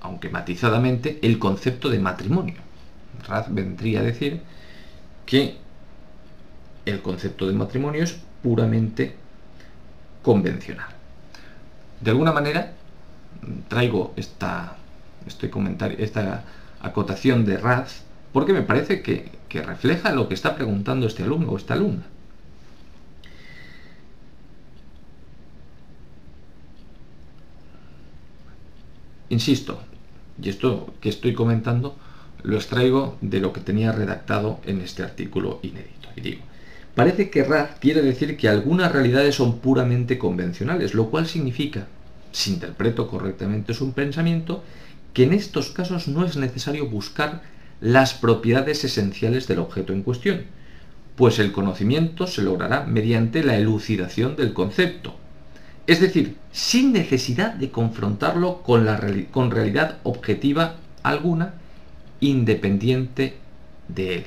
aunque 0.00 0.30
matizadamente, 0.30 1.18
el 1.22 1.38
concepto 1.38 1.90
de 1.90 1.98
matrimonio. 1.98 2.56
Raz 3.26 3.52
vendría 3.52 4.00
a 4.00 4.04
decir 4.04 4.40
que 5.26 5.56
el 6.84 7.00
concepto 7.02 7.46
de 7.46 7.52
matrimonio 7.54 8.02
es 8.02 8.18
puramente 8.42 9.14
convencional. 10.22 10.88
De 12.00 12.10
alguna 12.10 12.32
manera, 12.32 12.72
traigo 13.68 14.12
esta, 14.16 14.76
este 15.26 15.50
comentario, 15.50 15.98
esta 15.98 16.44
acotación 16.80 17.44
de 17.44 17.58
Raz 17.58 18.04
porque 18.32 18.52
me 18.52 18.62
parece 18.62 19.02
que, 19.02 19.30
que 19.48 19.62
refleja 19.62 20.12
lo 20.12 20.28
que 20.28 20.34
está 20.34 20.54
preguntando 20.56 21.06
este 21.06 21.22
alumno 21.22 21.50
o 21.52 21.56
esta 21.56 21.74
alumna. 21.74 22.04
Insisto, 29.28 29.80
y 30.42 30.48
esto 30.48 30.92
que 31.00 31.08
estoy 31.08 31.34
comentando 31.34 31.96
lo 32.42 32.56
extraigo 32.56 33.16
de 33.20 33.40
lo 33.40 33.52
que 33.52 33.60
tenía 33.60 33.92
redactado 33.92 34.60
en 34.64 34.80
este 34.80 35.02
artículo 35.02 35.60
inédito. 35.62 36.08
Y 36.16 36.20
digo, 36.20 36.42
parece 36.94 37.30
que 37.30 37.44
Raz 37.44 37.78
quiere 37.80 38.02
decir 38.02 38.36
que 38.36 38.48
algunas 38.48 38.92
realidades 38.92 39.34
son 39.34 39.58
puramente 39.58 40.18
convencionales, 40.18 40.94
lo 40.94 41.10
cual 41.10 41.26
significa, 41.26 41.86
si 42.32 42.52
interpreto 42.52 43.08
correctamente 43.08 43.74
su 43.74 43.92
pensamiento, 43.92 44.62
que 45.12 45.24
en 45.24 45.32
estos 45.32 45.70
casos 45.70 46.08
no 46.08 46.24
es 46.24 46.36
necesario 46.36 46.88
buscar 46.88 47.42
las 47.80 48.14
propiedades 48.14 48.84
esenciales 48.84 49.48
del 49.48 49.58
objeto 49.58 49.92
en 49.92 50.02
cuestión, 50.02 50.42
pues 51.16 51.38
el 51.38 51.52
conocimiento 51.52 52.26
se 52.26 52.42
logrará 52.42 52.84
mediante 52.84 53.42
la 53.44 53.56
elucidación 53.56 54.36
del 54.36 54.52
concepto, 54.52 55.16
es 55.86 56.00
decir, 56.00 56.36
sin 56.52 56.92
necesidad 56.92 57.54
de 57.54 57.70
confrontarlo 57.70 58.62
con, 58.62 58.84
la 58.84 59.00
con 59.30 59.50
realidad 59.50 59.98
objetiva 60.04 60.76
alguna 61.02 61.54
independiente 62.20 63.34
de 63.88 64.14
él. 64.14 64.26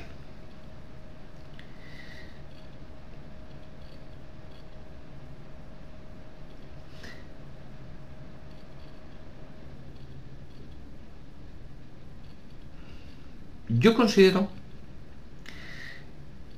Yo 13.68 13.94
considero 13.94 14.48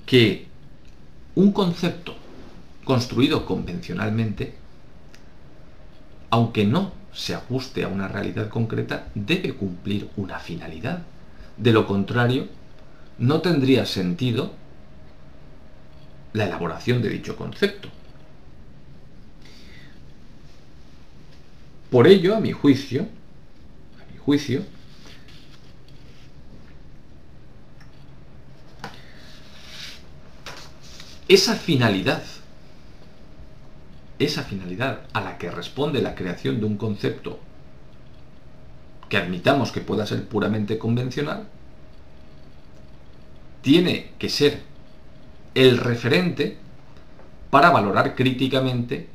que 0.04 0.46
un 1.34 1.52
concepto 1.52 2.14
construido 2.84 3.46
convencionalmente, 3.46 4.54
aunque 6.30 6.64
no 6.64 6.92
se 7.12 7.34
ajuste 7.34 7.84
a 7.84 7.88
una 7.88 8.08
realidad 8.08 8.48
concreta, 8.48 9.08
debe 9.14 9.54
cumplir 9.54 10.10
una 10.16 10.38
finalidad. 10.38 11.02
De 11.56 11.72
lo 11.72 11.86
contrario, 11.86 12.48
no 13.18 13.40
tendría 13.40 13.86
sentido 13.86 14.52
la 16.32 16.46
elaboración 16.46 17.02
de 17.02 17.08
dicho 17.08 17.36
concepto. 17.36 17.88
Por 21.90 22.06
ello, 22.06 22.36
a 22.36 22.40
mi 22.40 22.52
juicio, 22.52 23.02
a 23.02 24.12
mi 24.12 24.18
juicio, 24.18 24.62
esa 31.28 31.54
finalidad, 31.54 32.22
esa 34.18 34.42
finalidad 34.42 35.00
a 35.12 35.20
la 35.20 35.38
que 35.38 35.50
responde 35.50 36.02
la 36.02 36.14
creación 36.14 36.58
de 36.58 36.66
un 36.66 36.76
concepto 36.76 37.38
que 39.08 39.18
admitamos 39.18 39.70
que 39.70 39.80
pueda 39.80 40.06
ser 40.06 40.26
puramente 40.26 40.78
convencional, 40.78 41.46
tiene 43.62 44.12
que 44.18 44.28
ser 44.28 44.62
el 45.54 45.78
referente 45.78 46.56
para 47.50 47.70
valorar 47.70 48.14
críticamente 48.14 49.08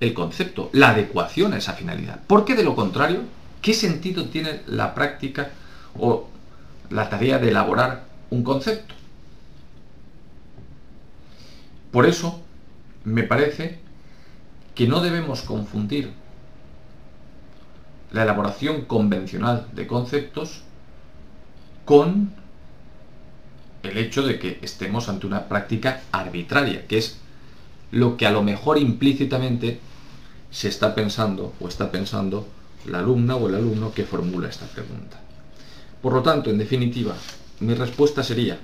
el 0.00 0.14
concepto, 0.14 0.68
la 0.72 0.90
adecuación 0.90 1.52
a 1.52 1.58
esa 1.58 1.74
finalidad. 1.74 2.20
Porque 2.26 2.54
de 2.54 2.64
lo 2.64 2.74
contrario, 2.74 3.20
¿qué 3.60 3.72
sentido 3.72 4.26
tiene 4.26 4.60
la 4.66 4.94
práctica 4.94 5.50
o 5.98 6.28
la 6.90 7.08
tarea 7.08 7.38
de 7.38 7.50
elaborar 7.50 8.04
un 8.30 8.42
concepto? 8.42 8.94
Por 11.92 12.06
eso, 12.06 12.40
me 13.04 13.22
parece 13.22 13.78
que 14.74 14.88
no 14.88 15.00
debemos 15.00 15.42
confundir 15.42 16.10
la 18.10 18.22
elaboración 18.22 18.82
convencional 18.86 19.68
de 19.72 19.86
conceptos 19.86 20.62
con 21.84 22.32
el 23.82 23.98
hecho 23.98 24.22
de 24.22 24.38
que 24.38 24.58
estemos 24.62 25.08
ante 25.08 25.26
una 25.26 25.48
práctica 25.48 26.02
arbitraria, 26.12 26.86
que 26.86 26.98
es 26.98 27.18
lo 27.90 28.16
que 28.16 28.26
a 28.26 28.30
lo 28.30 28.42
mejor 28.42 28.78
implícitamente 28.78 29.80
se 30.50 30.68
está 30.68 30.94
pensando 30.94 31.52
o 31.60 31.68
está 31.68 31.90
pensando 31.90 32.46
la 32.86 33.00
alumna 33.00 33.36
o 33.36 33.48
el 33.48 33.54
alumno 33.54 33.92
que 33.92 34.04
formula 34.04 34.48
esta 34.48 34.66
pregunta. 34.66 35.20
Por 36.00 36.12
lo 36.14 36.22
tanto, 36.22 36.50
en 36.50 36.58
definitiva, 36.58 37.14
mi 37.60 37.74
respuesta 37.74 38.22
sería, 38.22 38.58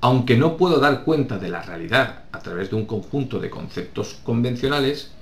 aunque 0.00 0.36
no 0.36 0.56
puedo 0.56 0.78
dar 0.78 1.04
cuenta 1.04 1.38
de 1.38 1.48
la 1.48 1.62
realidad 1.62 2.24
a 2.32 2.38
través 2.40 2.70
de 2.70 2.76
un 2.76 2.86
conjunto 2.86 3.38
de 3.38 3.50
conceptos 3.50 4.18
convencionales, 4.22 5.12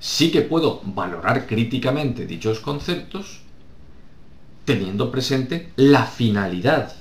sí 0.00 0.30
que 0.30 0.42
puedo 0.42 0.80
valorar 0.84 1.46
críticamente 1.46 2.26
dichos 2.26 2.60
conceptos 2.60 3.42
teniendo 4.64 5.10
presente 5.10 5.72
la 5.76 6.06
finalidad 6.06 6.94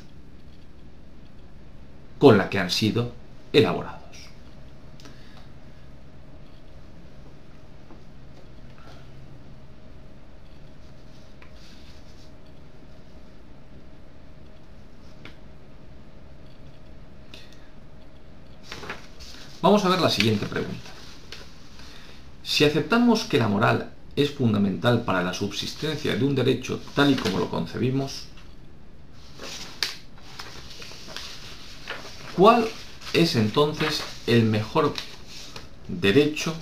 con 2.20 2.38
la 2.38 2.50
que 2.50 2.60
han 2.60 2.70
sido 2.70 3.12
elaborados. 3.54 4.01
Vamos 19.62 19.86
a 19.86 19.89
ver 19.89 20.02
la 20.02 20.10
siguiente 20.10 20.47
pregunta. 20.47 20.89
Si 22.43 22.65
aceptamos 22.65 23.26
que 23.26 23.38
la 23.38 23.47
moral 23.47 23.91
es 24.15 24.32
fundamental 24.32 25.04
para 25.04 25.24
la 25.24 25.36
subsistencia 25.36 26.15
de 26.15 26.26
un 26.26 26.34
derecho 26.34 26.82
tal 26.95 27.12
y 27.12 27.15
como 27.15 27.38
lo 27.38 27.50
concebimos, 27.50 28.24
¿cuál 32.36 32.67
es 33.13 33.36
entonces 33.36 34.02
el 34.26 34.43
mejor 34.43 34.95
derecho 35.88 36.56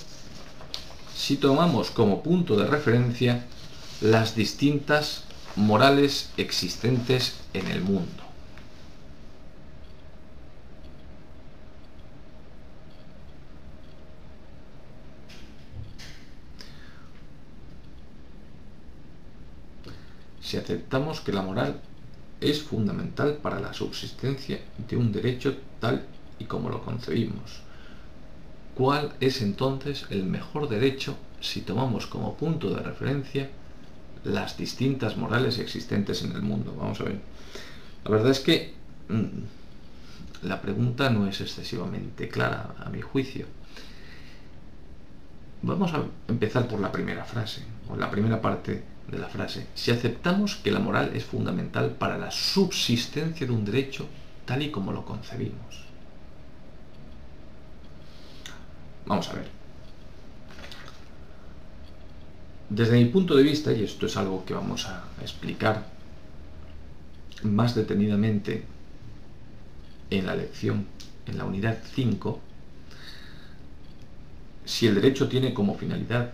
si 1.15 1.37
tomamos 1.37 1.91
como 1.91 2.21
punto 2.21 2.57
de 2.57 2.67
referencia 2.67 3.45
las 4.01 4.35
distintas 4.35 5.23
morales 5.55 6.31
existentes 6.35 7.35
en 7.53 7.67
el 7.67 7.81
mundo? 7.81 8.28
Si 20.49 20.57
aceptamos 20.57 21.21
que 21.21 21.31
la 21.31 21.43
moral 21.43 21.79
es 22.41 22.63
fundamental 22.63 23.35
para 23.35 23.59
la 23.59 23.71
subsistencia 23.71 24.59
de 24.87 24.97
un 24.97 25.11
derecho 25.11 25.55
tal 25.79 26.07
y 26.39 26.45
como 26.45 26.69
lo 26.69 26.83
concebimos. 26.83 27.61
¿Cuál 28.73 29.13
es 29.19 29.43
entonces 29.43 30.07
el 30.09 30.23
mejor 30.23 30.67
derecho 30.67 31.15
si 31.39 31.61
tomamos 31.61 32.07
como 32.07 32.35
punto 32.35 32.71
de 32.73 32.81
referencia 32.81 33.47
las 34.23 34.57
distintas 34.57 35.17
morales 35.17 35.59
existentes 35.59 36.23
en 36.23 36.31
el 36.31 36.41
mundo? 36.41 36.75
Vamos 36.75 36.99
a 37.01 37.03
ver. 37.03 37.19
La 38.05 38.09
verdad 38.09 38.31
es 38.31 38.39
que 38.39 38.73
mm, 39.07 40.47
la 40.47 40.61
pregunta 40.63 41.11
no 41.11 41.27
es 41.27 41.41
excesivamente 41.41 42.27
clara 42.27 42.73
a 42.83 42.89
mi 42.89 43.01
juicio. 43.01 43.45
Vamos 45.61 45.93
a 45.93 46.05
empezar 46.27 46.67
por 46.67 46.79
la 46.79 46.91
primera 46.91 47.23
frase, 47.23 47.61
o 47.87 47.95
la 47.95 48.09
primera 48.09 48.41
parte 48.41 48.81
de 49.11 49.17
la 49.17 49.27
frase, 49.27 49.67
si 49.75 49.91
aceptamos 49.91 50.55
que 50.55 50.71
la 50.71 50.79
moral 50.79 51.11
es 51.15 51.25
fundamental 51.25 51.91
para 51.91 52.17
la 52.17 52.31
subsistencia 52.31 53.45
de 53.47 53.53
un 53.53 53.65
derecho 53.65 54.07
tal 54.45 54.61
y 54.61 54.71
como 54.71 54.91
lo 54.91 55.05
concebimos. 55.05 55.85
Vamos 59.05 59.29
a 59.29 59.33
ver. 59.33 59.47
Desde 62.69 62.97
mi 62.97 63.05
punto 63.05 63.35
de 63.35 63.43
vista, 63.43 63.71
y 63.71 63.83
esto 63.83 64.05
es 64.05 64.15
algo 64.15 64.45
que 64.45 64.53
vamos 64.53 64.85
a 64.85 65.03
explicar 65.21 65.85
más 67.43 67.73
detenidamente 67.73 68.63
en 70.11 70.25
la 70.25 70.35
lección, 70.35 70.85
en 71.25 71.37
la 71.37 71.45
unidad 71.45 71.79
5, 71.95 72.39
si 74.65 74.85
el 74.85 74.95
derecho 74.95 75.27
tiene 75.27 75.53
como 75.53 75.75
finalidad 75.75 76.33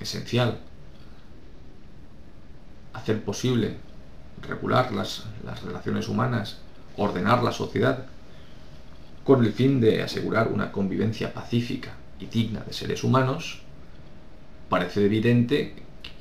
esencial 0.00 0.58
hacer 2.92 3.22
posible 3.22 3.76
regular 4.42 4.92
las, 4.92 5.24
las, 5.44 5.62
relaciones 5.62 6.08
humanas, 6.08 6.58
ordenar 6.96 7.42
la 7.42 7.52
sociedad, 7.52 8.06
con 9.24 9.44
el 9.44 9.52
fin 9.52 9.80
de 9.80 10.02
asegurar 10.02 10.48
una 10.48 10.72
convivencia 10.72 11.32
pacífica 11.32 11.92
y 12.18 12.26
digna 12.26 12.60
de 12.60 12.72
seres 12.72 13.04
humanos, 13.04 13.60
parece 14.68 15.04
evidente 15.04 15.74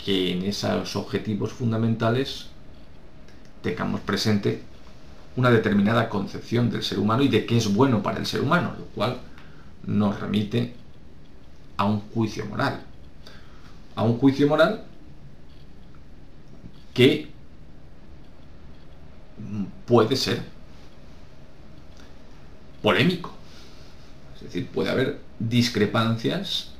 que 0.04 0.34
en 0.34 0.44
esos 0.44 0.96
objetivos 0.96 1.54
fundamentales 1.54 2.48
tengamos 3.62 4.02
presente 4.02 4.62
una 5.36 5.50
determinada 5.50 6.10
concepción 6.10 6.70
del 6.70 6.84
ser 6.84 7.00
humano 7.00 7.24
y 7.24 7.28
de 7.30 7.46
qué 7.46 7.58
es 7.58 7.74
bueno 7.74 8.04
para 8.04 8.20
el 8.20 8.26
ser 8.26 8.42
humano, 8.42 8.74
lo 8.78 8.86
cual 8.88 9.18
nos 9.86 10.20
remite 10.20 10.74
a 11.78 11.86
un 11.86 12.02
juicio 12.12 12.46
moral. 12.46 12.82
A 13.96 14.04
un 14.04 14.18
juicio 14.18 14.48
moral 14.48 14.84
que 16.94 17.30
puede 19.86 20.16
ser 20.16 20.42
polémico. 22.82 23.34
Es 24.36 24.44
decir, 24.44 24.68
puede 24.68 24.90
haber 24.90 25.20
discrepancias 25.40 26.72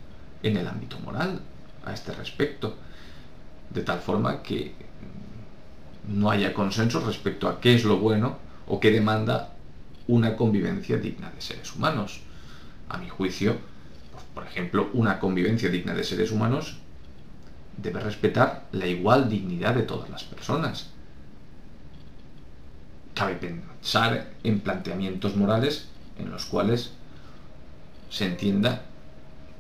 en 0.44 0.58
el 0.58 0.68
ámbito 0.68 1.00
moral 1.00 1.42
a 1.86 1.94
este 1.94 2.14
respecto, 2.14 2.76
de 3.70 3.82
tal 3.82 4.00
forma 4.00 4.42
que 4.42 4.74
no 6.08 6.32
haya 6.32 6.54
consenso 6.54 7.00
respecto 7.02 7.48
a 7.48 7.60
qué 7.60 7.76
es 7.76 7.84
lo 7.84 7.98
bueno 7.98 8.38
o 8.68 8.80
qué 8.80 8.92
demanda 8.92 9.54
una 10.08 10.36
convivencia 10.36 10.98
digna 10.98 11.32
de 11.32 11.42
seres 11.42 11.76
humanos. 11.76 12.22
A 12.90 12.98
mi 12.98 13.10
juicio, 13.10 13.58
por 14.34 14.46
ejemplo, 14.46 14.90
una 14.94 15.20
convivencia 15.20 15.70
digna 15.70 15.94
de 15.94 16.04
seres 16.04 16.32
humanos 16.32 16.78
debe 17.82 18.00
respetar 18.00 18.68
la 18.72 18.88
igual 18.88 19.30
dignidad 19.30 19.76
de 19.76 19.84
todas 19.84 20.10
las 20.10 20.24
personas. 20.24 20.88
Cabe 23.14 23.36
pensar 23.36 24.30
en 24.44 24.60
planteamientos 24.60 25.36
morales 25.36 25.88
en 26.18 26.32
los 26.32 26.46
cuales 26.46 26.92
se 28.10 28.26
entienda, 28.26 28.84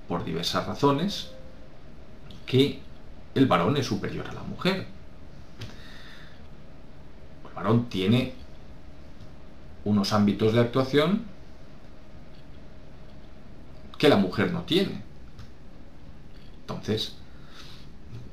por 0.07 0.25
diversas 0.25 0.65
razones, 0.65 1.31
que 2.45 2.79
el 3.35 3.45
varón 3.45 3.77
es 3.77 3.85
superior 3.85 4.27
a 4.27 4.33
la 4.33 4.41
mujer. 4.41 4.87
El 7.47 7.53
varón 7.53 7.89
tiene 7.89 8.33
unos 9.85 10.13
ámbitos 10.13 10.53
de 10.53 10.61
actuación 10.61 11.25
que 13.97 14.09
la 14.09 14.15
mujer 14.15 14.51
no 14.51 14.63
tiene. 14.63 15.03
Entonces, 16.61 17.18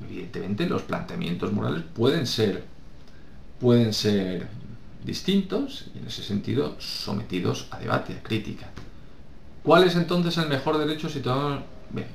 evidentemente 0.09 0.67
los 0.67 0.83
planteamientos 0.83 1.51
morales 1.51 1.83
pueden 1.95 2.27
ser 2.27 2.63
pueden 3.59 3.93
ser 3.93 4.47
distintos 5.03 5.85
y 5.95 5.99
en 5.99 6.07
ese 6.07 6.23
sentido 6.23 6.75
sometidos 6.79 7.67
a 7.71 7.79
debate, 7.79 8.13
a 8.13 8.23
crítica. 8.23 8.67
¿Cuál 9.63 9.83
es 9.83 9.95
entonces 9.95 10.37
el 10.37 10.47
mejor 10.47 10.77
derecho 10.77 11.09
si 11.09 11.21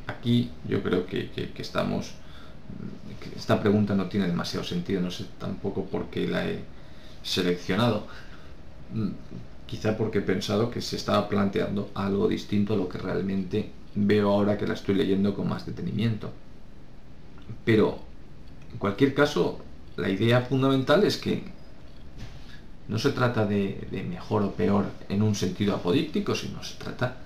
aquí 0.06 0.50
yo 0.68 0.82
creo 0.82 1.06
que, 1.06 1.30
que, 1.30 1.50
estamos 1.60 2.12
que 3.20 3.36
esta 3.36 3.60
pregunta 3.60 3.94
no 3.94 4.06
tiene 4.06 4.26
demasiado 4.26 4.64
sentido, 4.64 5.00
no 5.00 5.10
sé 5.10 5.26
tampoco 5.38 5.84
por 5.84 6.06
qué 6.06 6.26
la 6.26 6.46
he 6.46 6.60
seleccionado. 7.22 8.06
Mm, 8.94 9.10
quizá 9.66 9.96
porque 9.96 10.18
he 10.18 10.22
pensado 10.22 10.70
que 10.70 10.80
se 10.80 10.96
estaba 10.96 11.28
planteando 11.28 11.90
algo 11.94 12.28
distinto 12.28 12.74
a 12.74 12.76
lo 12.76 12.88
que 12.88 12.98
realmente 12.98 13.70
veo 13.94 14.30
ahora 14.30 14.58
que 14.58 14.66
la 14.66 14.74
estoy 14.74 14.94
leyendo 14.94 15.34
con 15.34 15.48
más 15.48 15.66
detenimiento. 15.66 16.30
Pero, 17.64 17.98
en 18.72 18.78
cualquier 18.78 19.14
caso, 19.14 19.60
la 19.96 20.08
idea 20.08 20.42
fundamental 20.42 21.04
es 21.04 21.16
que 21.16 21.44
no 22.88 22.98
se 22.98 23.12
trata 23.12 23.46
de, 23.46 23.88
mejor 24.08 24.42
o 24.42 24.52
peor 24.52 24.86
en 25.08 25.22
un 25.22 25.34
sentido 25.34 25.74
apodíctico, 25.74 26.34
sino 26.34 26.62
se 26.62 26.76
trata 26.76 27.16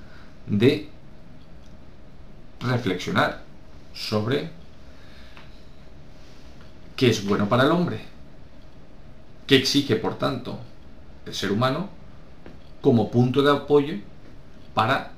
de 0.47 0.89
reflexionar 2.61 3.43
sobre 3.95 4.51
qué 6.95 7.11
es 7.11 7.27
bueno 7.27 7.49
para 7.49 7.65
el 7.65 7.71
hombre, 7.71 8.01
qué 9.47 9.57
exige, 9.57 9.97
por 9.97 10.19
tanto, 10.19 10.59
el 11.25 11.35
ser 11.35 11.53
humano 11.53 11.89
como 12.81 13.11
punto 13.11 13.43
de 13.43 13.51
apoyo 13.51 13.97
para 14.75 15.13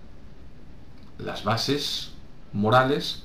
las 1.18 1.44
bases 1.44 2.12
morales 2.52 3.24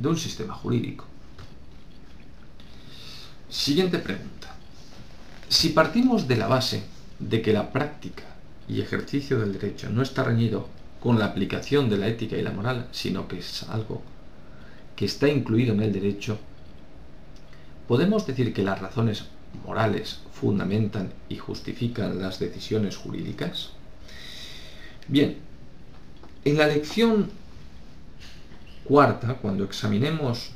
de 0.00 0.08
un 0.08 0.16
sistema 0.16 0.54
jurídico. 0.54 1.04
Siguiente 3.48 3.98
pregunta. 3.98 4.54
Si 5.48 5.70
partimos 5.70 6.28
de 6.28 6.36
la 6.36 6.48
base 6.48 6.82
de 7.18 7.40
que 7.40 7.52
la 7.52 7.72
práctica 7.72 8.24
y 8.68 8.80
ejercicio 8.80 9.38
del 9.38 9.52
derecho 9.52 9.88
no 9.90 10.02
está 10.02 10.24
reñido 10.24 10.68
con 11.00 11.18
la 11.18 11.26
aplicación 11.26 11.88
de 11.88 11.98
la 11.98 12.08
ética 12.08 12.36
y 12.36 12.42
la 12.42 12.50
moral, 12.50 12.88
sino 12.92 13.28
que 13.28 13.38
es 13.38 13.62
algo 13.64 14.02
que 14.96 15.04
está 15.04 15.28
incluido 15.28 15.72
en 15.74 15.82
el 15.82 15.92
derecho, 15.92 16.38
podemos 17.86 18.26
decir 18.26 18.52
que 18.52 18.62
las 18.62 18.80
razones 18.80 19.26
morales 19.64 20.20
fundamentan 20.32 21.12
y 21.28 21.36
justifican 21.36 22.20
las 22.20 22.38
decisiones 22.38 22.96
jurídicas? 22.96 23.70
Bien, 25.08 25.36
en 26.44 26.58
la 26.58 26.66
lección 26.66 27.30
cuarta, 28.86 29.34
cuando 29.34 29.64
examinemos 29.64 30.50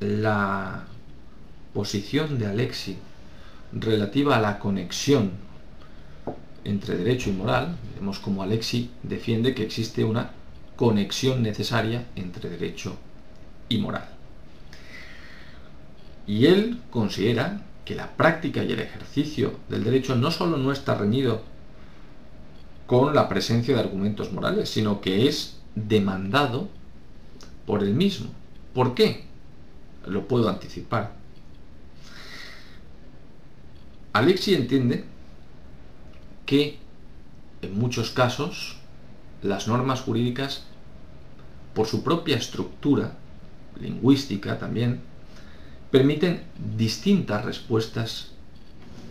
la 0.00 0.84
posición 1.74 2.38
de 2.38 2.46
Alexi 2.46 2.96
relativa 3.72 4.36
a 4.36 4.40
la 4.40 4.58
conexión 4.58 5.32
entre 6.64 6.96
derecho 6.96 7.30
y 7.30 7.32
moral, 7.32 7.76
vemos 7.94 8.18
como 8.18 8.42
Alexi 8.42 8.90
defiende 9.02 9.54
que 9.54 9.62
existe 9.62 10.04
una 10.04 10.32
conexión 10.76 11.42
necesaria 11.42 12.06
entre 12.16 12.50
derecho 12.50 12.96
y 13.68 13.78
moral. 13.78 14.08
Y 16.26 16.46
él 16.46 16.80
considera 16.90 17.62
que 17.84 17.94
la 17.94 18.16
práctica 18.16 18.62
y 18.62 18.72
el 18.72 18.80
ejercicio 18.80 19.54
del 19.68 19.84
derecho 19.84 20.16
no 20.16 20.30
solo 20.30 20.56
no 20.56 20.72
está 20.72 20.94
reñido 20.94 21.42
con 22.86 23.14
la 23.14 23.28
presencia 23.28 23.74
de 23.74 23.80
argumentos 23.80 24.32
morales, 24.32 24.68
sino 24.68 25.00
que 25.00 25.28
es 25.28 25.59
demandado 25.74 26.68
por 27.66 27.82
el 27.82 27.94
mismo. 27.94 28.30
¿Por 28.74 28.94
qué? 28.94 29.24
Lo 30.06 30.26
puedo 30.26 30.48
anticipar. 30.48 31.12
Alexi 34.12 34.54
entiende 34.54 35.04
que 36.46 36.78
en 37.62 37.78
muchos 37.78 38.10
casos 38.10 38.76
las 39.42 39.68
normas 39.68 40.00
jurídicas, 40.00 40.64
por 41.74 41.86
su 41.86 42.02
propia 42.02 42.36
estructura, 42.36 43.16
lingüística 43.80 44.58
también, 44.58 45.00
permiten 45.90 46.42
distintas 46.76 47.44
respuestas 47.44 48.32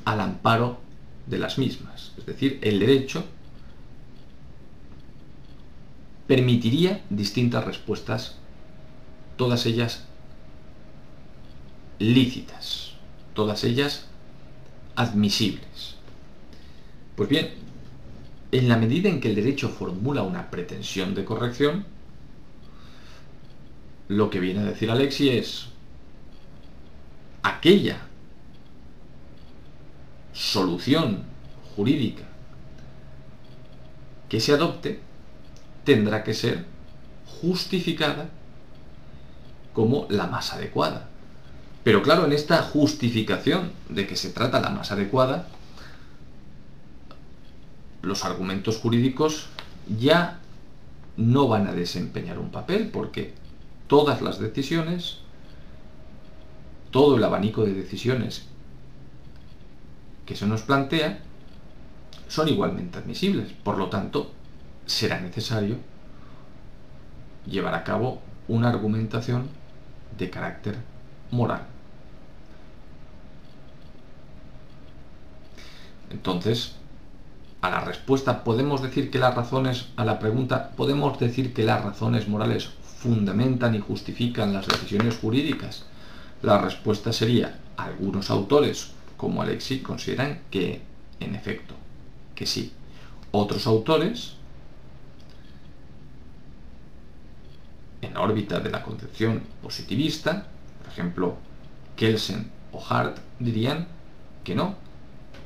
al 0.06 0.19
amparo 0.19 0.80
de 1.28 1.39
las 1.39 1.58
mismas. 1.58 2.12
Es 2.17 2.26
decir, 2.26 2.60
el 2.62 2.80
derecho 2.80 3.24
permitiría 6.30 7.04
distintas 7.10 7.65
respuestas, 7.65 8.36
todas 9.36 9.65
ellas 9.65 10.06
lícitas, 11.98 12.92
todas 13.34 13.63
ellas 13.63 14.06
admisibles. 14.96 15.96
Pues 17.15 17.30
bien, 17.30 17.50
en 18.52 18.70
la 18.70 18.78
medida 18.78 19.10
en 19.10 19.20
que 19.20 19.30
el 19.30 19.34
derecho 19.34 19.70
formula 19.70 20.22
una 20.22 20.52
pretensión 20.52 21.15
de 21.15 21.26
corrección, 21.26 21.88
lo 24.08 24.30
que 24.30 24.39
viene 24.39 24.60
a 24.60 24.65
decir 24.65 24.92
Alexi 24.92 25.30
es 25.30 25.65
aquella 27.42 28.02
solución 30.32 31.24
jurídica 31.76 32.26
que 34.30 34.39
se 34.39 34.54
adopte 34.54 35.09
tendrá 35.89 36.23
que 36.23 36.36
ser 36.36 36.65
justificada 37.41 38.30
como 39.73 40.06
la 40.08 40.28
más 40.28 40.54
adecuada. 40.54 41.10
Pero 41.84 42.04
claro, 42.04 42.28
en 42.28 42.32
esta 42.32 42.62
justificación 42.62 43.71
de 43.89 44.06
que 44.06 44.15
se 44.15 44.30
trata 44.30 44.62
la 44.62 44.69
más 44.69 44.91
adecuada, 44.91 45.47
los 48.04 48.23
argumentos 48.23 48.78
jurídicos 48.78 49.47
ya 49.99 50.38
no 51.17 51.47
van 51.47 51.65
a 51.65 51.73
desempeñar 51.73 52.38
un 52.38 52.52
papel 52.52 52.89
porque 52.89 53.34
todas 53.88 54.21
las 54.21 54.38
decisiones, 54.38 55.17
todo 56.91 57.17
el 57.17 57.23
abanico 57.23 57.65
de 57.65 57.73
decisiones 57.73 58.45
que 60.28 60.36
se 60.36 60.45
nos 60.45 60.62
plantea, 60.62 61.23
son 62.28 62.47
igualmente 62.47 62.99
admisibles. 62.99 63.52
Por 63.63 63.80
lo 63.80 63.89
tanto, 63.89 64.34
será 64.89 65.19
necesario 65.19 65.78
llevar 67.45 67.75
a 67.75 67.84
cabo 67.84 68.21
una 68.47 68.69
argumentación 68.69 69.47
de 70.17 70.32
carácter 70.32 70.78
moral. 71.30 71.62
Entonces, 76.10 76.73
a 77.62 77.69
la 77.69 77.82
respuesta, 77.82 78.43
podemos 78.43 78.82
decir 78.82 79.12
que 79.12 79.19
las 79.19 79.36
razones, 79.36 79.89
a 79.95 80.06
la 80.06 80.17
pregunta, 80.17 80.71
podemos 80.71 81.19
decir 81.19 81.54
que 81.54 81.63
las 81.63 81.84
razones 81.84 82.28
morales 82.28 82.69
fundamentan 82.97 83.75
y 83.75 83.80
justifican 83.80 84.54
las 84.54 84.67
decisiones 84.67 85.17
jurídicas. 85.17 85.86
La 86.41 86.58
respuesta 86.58 87.13
sería, 87.13 87.60
algunos 87.78 88.32
autores, 88.32 88.91
como 89.17 89.43
Alexi, 89.43 89.82
consideran 89.82 90.41
que, 90.49 90.82
en 91.19 91.36
efecto, 91.36 91.75
que 92.34 92.47
sí. 92.47 92.73
Otros 93.32 93.67
autores, 93.67 94.38
en 98.02 98.18
órbita 98.18 98.60
de 98.60 98.70
la 98.70 98.84
concepción 98.84 99.42
positivista, 99.62 100.48
por 100.82 100.92
ejemplo, 100.92 101.38
Kelsen 101.96 102.50
o 102.72 102.84
Hart, 102.84 103.18
dirían 103.40 103.88
que 104.44 104.56
no, 104.56 104.76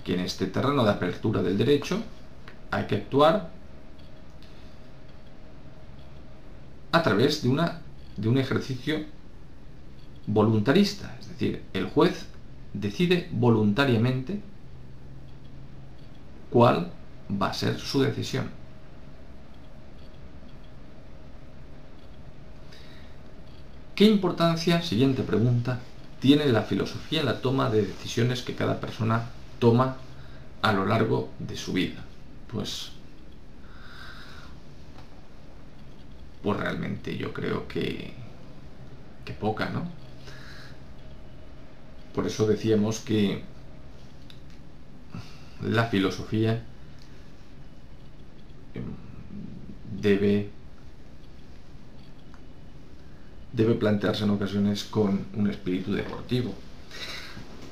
que 0.03 0.13
en 0.13 0.21
este 0.21 0.47
terreno 0.47 0.83
de 0.83 0.91
apertura 0.91 1.41
del 1.41 1.57
derecho 1.57 2.01
hay 2.71 2.85
que 2.85 2.95
actuar 2.95 3.51
a 6.91 7.01
través 7.01 7.41
de, 7.41 7.49
una, 7.49 7.81
de 8.17 8.29
un 8.29 8.37
ejercicio 8.37 9.03
voluntarista, 10.27 11.15
es 11.19 11.27
decir, 11.29 11.63
el 11.73 11.89
juez 11.89 12.27
decide 12.73 13.29
voluntariamente 13.31 14.41
cuál 16.49 16.91
va 17.29 17.47
a 17.47 17.53
ser 17.53 17.79
su 17.79 18.01
decisión. 18.01 18.49
¿Qué 23.95 24.05
importancia, 24.05 24.81
siguiente 24.81 25.21
pregunta, 25.21 25.79
tiene 26.19 26.47
la 26.47 26.63
filosofía 26.63 27.19
en 27.19 27.27
la 27.27 27.41
toma 27.41 27.69
de 27.69 27.85
decisiones 27.85 28.41
que 28.41 28.55
cada 28.55 28.79
persona 28.79 29.29
toma 29.59 29.97
a 30.63 30.73
lo 30.73 30.87
largo 30.87 31.29
de 31.37 31.55
su 31.55 31.73
vida? 31.73 32.03
Pues, 32.51 32.89
pues 36.41 36.59
realmente 36.59 37.17
yo 37.17 37.33
creo 37.33 37.67
que, 37.67 38.15
que 39.25 39.33
poca, 39.33 39.69
¿no? 39.69 39.87
Por 42.15 42.25
eso 42.25 42.47
decíamos 42.47 42.99
que 42.99 43.43
la 45.61 45.85
filosofía 45.85 46.63
em, 48.73 48.83
debe 50.01 50.49
debe 53.53 53.75
plantearse 53.75 54.23
en 54.23 54.31
ocasiones 54.31 54.83
con 54.83 55.25
un 55.35 55.49
espíritu 55.49 55.93
deportivo. 55.93 56.53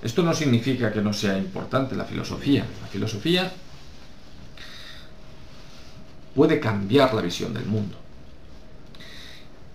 Esto 0.01 0.23
no 0.23 0.33
significa 0.33 0.93
que 0.93 1.01
no 1.01 1.11
sea 1.13 1.37
importante 1.37 1.95
la 1.95 2.05
filosofía. 2.05 2.65
La 2.81 2.87
filosofía 2.87 3.51
puede 6.35 6.59
cambiar 6.59 7.13
la 7.13 7.21
visión 7.21 7.53
del 7.53 7.65
mundo. 7.65 7.97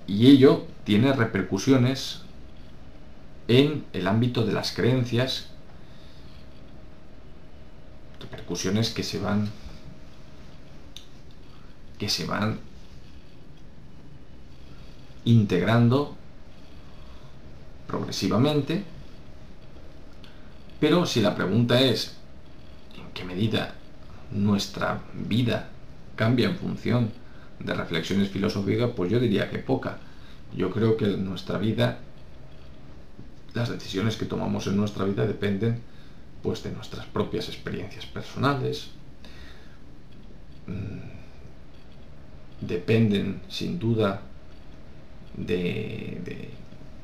Y 0.06 0.28
ello 0.28 0.66
tiene 0.84 1.12
repercusiones 1.12 2.22
en 3.48 3.84
el 3.92 4.06
ámbito 4.06 4.44
de 4.44 4.52
las 4.52 4.72
creencias, 4.72 5.48
repercusiones 8.20 8.90
que 8.90 9.02
se 9.02 9.18
van 9.18 9.50
que 11.98 12.08
se 12.08 12.26
van 12.26 12.58
integrando 15.26 16.14
progresivamente. 17.86 18.84
Pero 20.80 21.04
si 21.04 21.20
la 21.20 21.34
pregunta 21.34 21.80
es 21.80 22.16
en 22.96 23.12
qué 23.12 23.24
medida 23.24 23.74
nuestra 24.30 25.02
vida 25.14 25.68
cambia 26.16 26.48
en 26.48 26.56
función 26.56 27.10
de 27.58 27.74
reflexiones 27.74 28.30
filosóficas, 28.30 28.90
pues 28.96 29.10
yo 29.10 29.20
diría 29.20 29.50
que 29.50 29.58
poca. 29.58 29.98
Yo 30.56 30.70
creo 30.70 30.96
que 30.96 31.06
nuestra 31.06 31.58
vida, 31.58 31.98
las 33.54 33.68
decisiones 33.68 34.16
que 34.16 34.26
tomamos 34.26 34.66
en 34.66 34.76
nuestra 34.76 35.04
vida 35.04 35.26
dependen 35.26 35.80
pues 36.42 36.62
de 36.62 36.70
nuestras 36.70 37.06
propias 37.06 37.48
experiencias 37.48 38.06
personales, 38.06 38.90
mm, 40.66 41.16
dependen 42.60 43.40
sin 43.48 43.78
duda 43.78 44.22
de, 45.36 46.50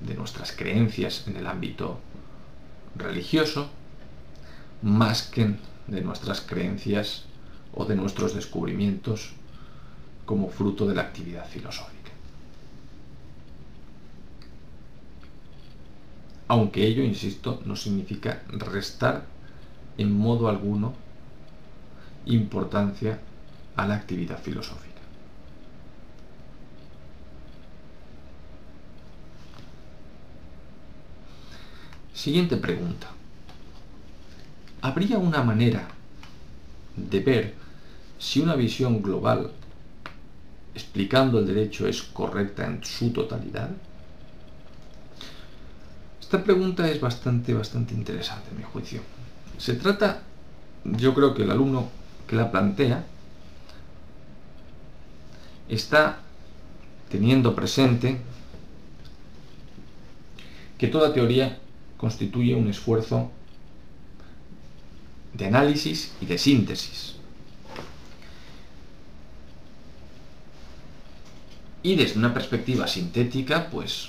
de 0.01 0.15
nuestras 0.15 0.53
creencias 0.53 1.25
en 1.27 1.37
el 1.37 1.47
ámbito 1.47 1.99
religioso 2.97 3.71
más 4.83 5.23
que 5.23 5.55
de 5.87 6.01
nuestras 6.01 6.41
creencias 6.41 7.25
o 7.75 7.85
de 7.85 7.95
nuestros 7.95 8.35
descubrimientos 8.35 9.33
como 10.27 10.49
fruto 10.49 10.87
de 10.87 10.95
la 10.95 11.03
actividad 11.03 11.47
filosófica. 11.49 12.11
Aunque 16.49 16.87
ello, 16.87 17.03
insisto, 17.03 17.63
no 17.65 17.77
significa 17.77 18.43
restar 18.49 19.25
en 19.97 20.13
modo 20.13 20.49
alguno 20.49 20.93
importancia 22.27 23.21
a 23.77 23.87
la 23.87 23.95
actividad 23.95 24.39
filosófica. 24.39 24.92
Siguiente 32.15 32.57
pregunta. 32.57 33.09
¿Habría 34.83 35.19
una 35.19 35.43
manera 35.43 35.89
de 36.97 37.21
ver 37.21 37.55
si 38.19 38.41
una 38.41 38.55
visión 38.55 39.03
global 39.03 39.51
explicando 40.75 41.39
el 41.39 41.47
derecho 41.47 41.87
es 41.87 42.03
correcta 42.03 42.67
en 42.67 42.85
su 42.85 43.11
totalidad? 43.11 43.71
Esta 46.21 46.43
pregunta 46.43 46.89
es 46.89 47.01
bastante, 47.01 47.55
bastante 47.55 47.95
interesante, 47.95 48.51
en 48.51 48.59
mi 48.59 48.65
juicio. 48.65 49.01
Se 49.59 49.75
trata, 49.75 50.23
yo 50.85 51.15
creo 51.15 51.35
que 51.35 51.45
el 51.45 51.51
alumno 51.51 51.89
que 52.27 52.37
la 52.37 52.51
plantea 52.51 53.05
está 55.69 56.19
teniendo 57.11 57.55
presente 57.55 58.19
que 60.79 60.89
toda 60.89 61.13
teoría 61.13 61.59
constituye 62.03 62.53
un 62.57 62.69
esfuerzo 62.69 63.31
de 65.35 65.47
análisis 65.47 66.11
y 66.21 66.27
de 66.27 66.37
síntesis. 66.37 67.15
Y 71.85 71.95
desde 71.95 72.19
una 72.19 72.35
perspectiva 72.35 72.89
sintética, 72.89 73.71
pues 73.71 74.09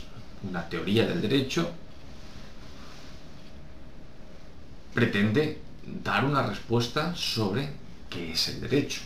una 0.50 0.68
teoría 0.68 1.06
del 1.06 1.22
derecho 1.22 1.70
pretende 4.96 5.62
dar 6.04 6.26
una 6.26 6.42
respuesta 6.42 7.16
sobre 7.16 7.70
qué 8.10 8.32
es 8.32 8.48
el 8.48 8.62
derecho. 8.62 9.02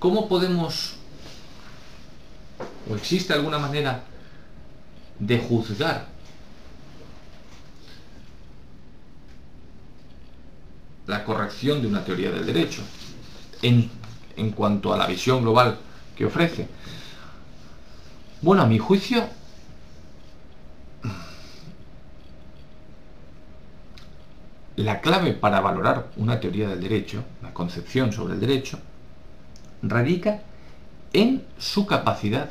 ¿Cómo 0.00 0.28
podemos 0.28 0.96
¿O 2.88 2.94
existe 2.94 3.32
alguna 3.32 3.58
manera 3.58 4.02
de 5.18 5.38
juzgar 5.38 6.06
la 11.06 11.24
corrección 11.24 11.80
de 11.80 11.88
una 11.88 12.04
teoría 12.04 12.30
del 12.30 12.44
derecho 12.46 12.82
en, 13.62 13.90
en 14.36 14.50
cuanto 14.50 14.92
a 14.92 14.98
la 14.98 15.06
visión 15.06 15.42
global 15.42 15.78
que 16.16 16.26
ofrece? 16.26 16.68
Bueno, 18.42 18.62
a 18.62 18.66
mi 18.66 18.78
juicio, 18.78 19.24
la 24.76 25.00
clave 25.00 25.32
para 25.32 25.60
valorar 25.60 26.08
una 26.16 26.40
teoría 26.40 26.68
del 26.68 26.82
derecho, 26.82 27.24
la 27.42 27.54
concepción 27.54 28.12
sobre 28.12 28.34
el 28.34 28.40
derecho, 28.40 28.78
radica 29.82 30.42
en 31.14 31.46
su 31.58 31.86
capacidad 31.86 32.50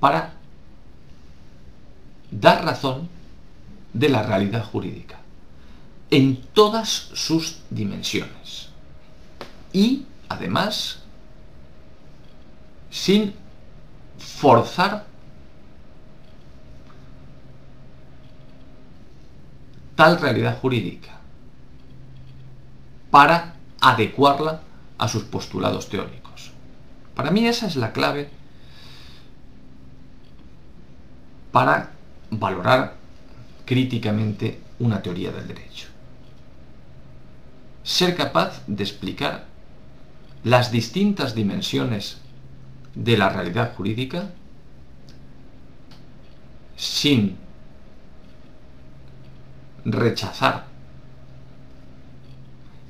para 0.00 0.34
dar 2.30 2.64
razón 2.64 3.08
de 3.92 4.08
la 4.08 4.22
realidad 4.22 4.64
jurídica. 4.64 5.18
en 6.10 6.40
todas 6.54 6.88
sus 6.88 7.58
dimensiones. 7.70 8.70
Y, 9.72 10.06
además, 10.28 11.00
sin 12.90 13.34
forzar 14.16 15.04
tal 19.94 20.20
realidad 20.20 20.58
jurídica 20.60 21.18
para 23.10 23.54
adecuarla 23.80 24.62
a 24.96 25.08
sus 25.08 25.24
postulados 25.24 25.88
teóricos. 25.88 26.52
Para 27.14 27.30
mí 27.30 27.46
esa 27.46 27.66
es 27.66 27.76
la 27.76 27.92
clave 27.92 28.30
para 31.52 31.92
valorar 32.30 32.94
críticamente 33.64 34.60
una 34.78 35.02
teoría 35.02 35.32
del 35.32 35.48
derecho. 35.48 35.88
Ser 37.82 38.16
capaz 38.16 38.62
de 38.66 38.82
explicar 38.82 39.46
las 40.44 40.70
distintas 40.70 41.34
dimensiones 41.34 42.18
de 42.94 43.16
la 43.16 43.28
realidad 43.28 43.74
jurídica 43.76 44.30
sin 46.76 47.36
rechazar 49.84 50.66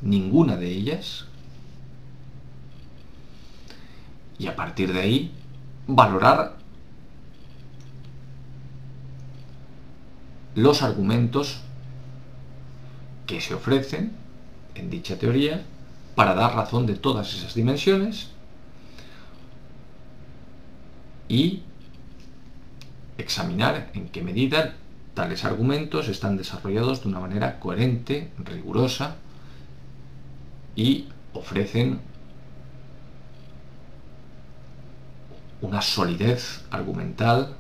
ninguna 0.03 0.57
de 0.57 0.71
ellas 0.71 1.27
y 4.39 4.47
a 4.47 4.55
partir 4.55 4.93
de 4.93 5.01
ahí 5.01 5.33
valorar 5.87 6.57
los 10.59 10.83
argumentos 10.83 11.61
que 13.27 13.41
se 13.41 13.55
ofrecen 13.55 14.13
en 14.75 14.91
dicha 14.91 15.19
teoría 15.19 15.63
para 16.17 16.35
dar 16.35 16.55
razón 16.57 16.87
de 16.87 16.95
todas 16.95 17.33
esas 17.35 17.55
dimensiones 17.55 18.31
y 21.29 21.63
examinar 23.19 23.91
en 23.95 24.09
qué 24.09 24.23
medida 24.23 24.75
tales 25.15 25.45
argumentos 25.45 26.09
están 26.09 26.37
desarrollados 26.37 27.03
de 27.03 27.09
una 27.09 27.21
manera 27.21 27.61
coherente, 27.61 28.31
rigurosa 28.39 29.17
y 30.75 31.07
ofrecen 31.35 32.01
una 35.61 35.83
solidez 35.83 36.65
argumental 36.71 37.58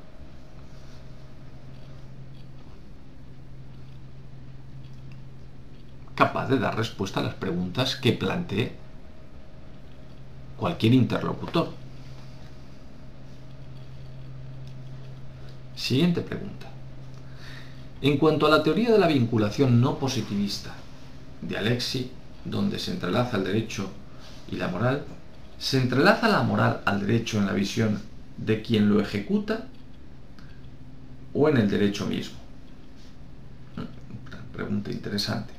capaz 6.18 6.48
de 6.48 6.58
dar 6.58 6.76
respuesta 6.76 7.20
a 7.20 7.22
las 7.22 7.34
preguntas 7.34 7.94
que 7.94 8.12
plantee 8.12 8.72
cualquier 10.56 10.92
interlocutor. 10.94 11.68
Siguiente 15.76 16.20
pregunta. 16.22 16.66
En 18.02 18.18
cuanto 18.18 18.46
a 18.46 18.50
la 18.50 18.64
teoría 18.64 18.90
de 18.90 18.98
la 18.98 19.06
vinculación 19.06 19.80
no 19.80 20.00
positivista 20.00 20.74
de 21.40 21.56
Alexi, 21.56 22.10
donde 22.44 22.80
se 22.80 22.90
entrelaza 22.90 23.36
el 23.36 23.44
derecho 23.44 23.88
y 24.50 24.56
la 24.56 24.66
moral, 24.66 25.04
¿se 25.56 25.80
entrelaza 25.80 26.26
la 26.26 26.42
moral 26.42 26.80
al 26.84 27.06
derecho 27.06 27.38
en 27.38 27.46
la 27.46 27.52
visión 27.52 28.02
de 28.36 28.60
quien 28.60 28.88
lo 28.88 29.00
ejecuta 29.00 29.66
o 31.32 31.48
en 31.48 31.58
el 31.58 31.70
derecho 31.70 32.06
mismo? 32.06 32.38
Pregunta 34.52 34.90
interesante. 34.90 35.57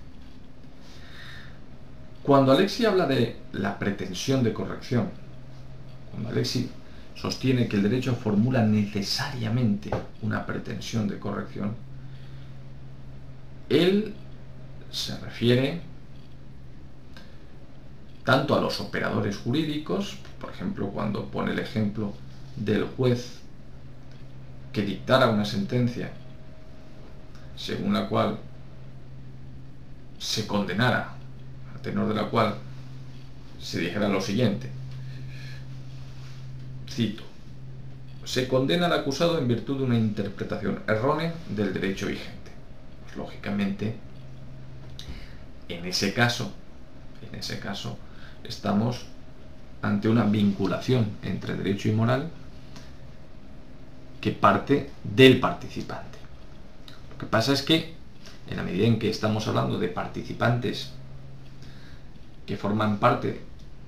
Cuando 2.24 2.52
Alexi 2.52 2.86
habla 2.86 3.08
de 3.08 3.38
la 3.54 3.80
pretensión 3.80 4.44
de 4.44 4.54
corrección, 4.54 5.10
cuando 6.12 6.30
Alexi 6.30 6.70
sostiene 7.16 7.68
que 7.68 7.78
el 7.78 7.84
derecho 7.84 8.16
formula 8.16 8.64
necesariamente 8.64 9.90
una 10.22 10.46
pretensión 10.46 11.08
de 11.08 11.20
corrección, 11.20 11.76
él 13.70 14.14
se 14.92 15.18
refiere 15.20 15.82
tanto 18.24 18.56
a 18.56 18.62
los 18.62 18.80
operadores 18.80 19.38
jurídicos, 19.38 20.18
por 20.40 20.52
ejemplo, 20.52 20.90
cuando 20.90 21.26
pone 21.26 21.52
el 21.52 21.60
ejemplo 21.60 22.14
del 22.56 22.86
juez 22.86 23.40
que 24.72 24.84
dictara 24.84 25.30
una 25.30 25.46
sentencia 25.46 26.12
según 27.56 27.94
la 27.94 28.08
cual 28.08 28.38
se 30.18 30.48
condenara 30.48 31.14
tenor 31.82 32.08
de 32.08 32.16
la 32.16 32.30
cual 32.30 32.56
se 33.62 33.80
dijera 33.80 34.08
lo 34.08 34.22
siguiente. 34.22 34.70
Cito. 36.90 37.24
Se 38.26 38.48
condena 38.48 38.86
al 38.86 38.94
acusado 38.94 39.40
en 39.40 39.48
virtud 39.48 39.78
de 39.78 39.84
una 39.84 39.98
interpretación 39.98 40.82
errónea 40.88 41.34
del 41.50 41.74
derecho 41.74 42.08
vigente. 42.08 42.52
Pues, 43.04 43.18
lógicamente, 43.18 43.96
en 45.68 45.86
ese 45.86 46.14
caso, 46.14 46.52
en 47.28 47.40
ese 47.40 47.60
caso, 47.60 47.98
estamos 48.44 49.06
ante 49.82 50.10
una 50.10 50.26
vinculación 50.26 51.08
entre 51.24 51.56
derecho 51.56 51.90
y 51.90 51.94
moral 51.94 52.30
que 54.22 54.32
parte 54.32 54.90
del 55.04 55.40
participante. 55.40 56.18
Lo 57.12 57.18
que 57.18 57.26
pasa 57.26 57.54
es 57.54 57.64
que, 57.64 57.94
en 58.50 58.58
la 58.58 58.64
medida 58.64 58.86
en 58.86 59.00
que 59.00 59.10
estamos 59.10 59.48
hablando 59.48 59.80
de 59.80 59.88
participantes 59.88 60.92
que 62.50 62.58
forman 62.58 62.98
parte 62.98 63.42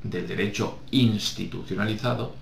del 0.04 0.28
derecho 0.28 0.82
institucionalizado, 0.92 2.36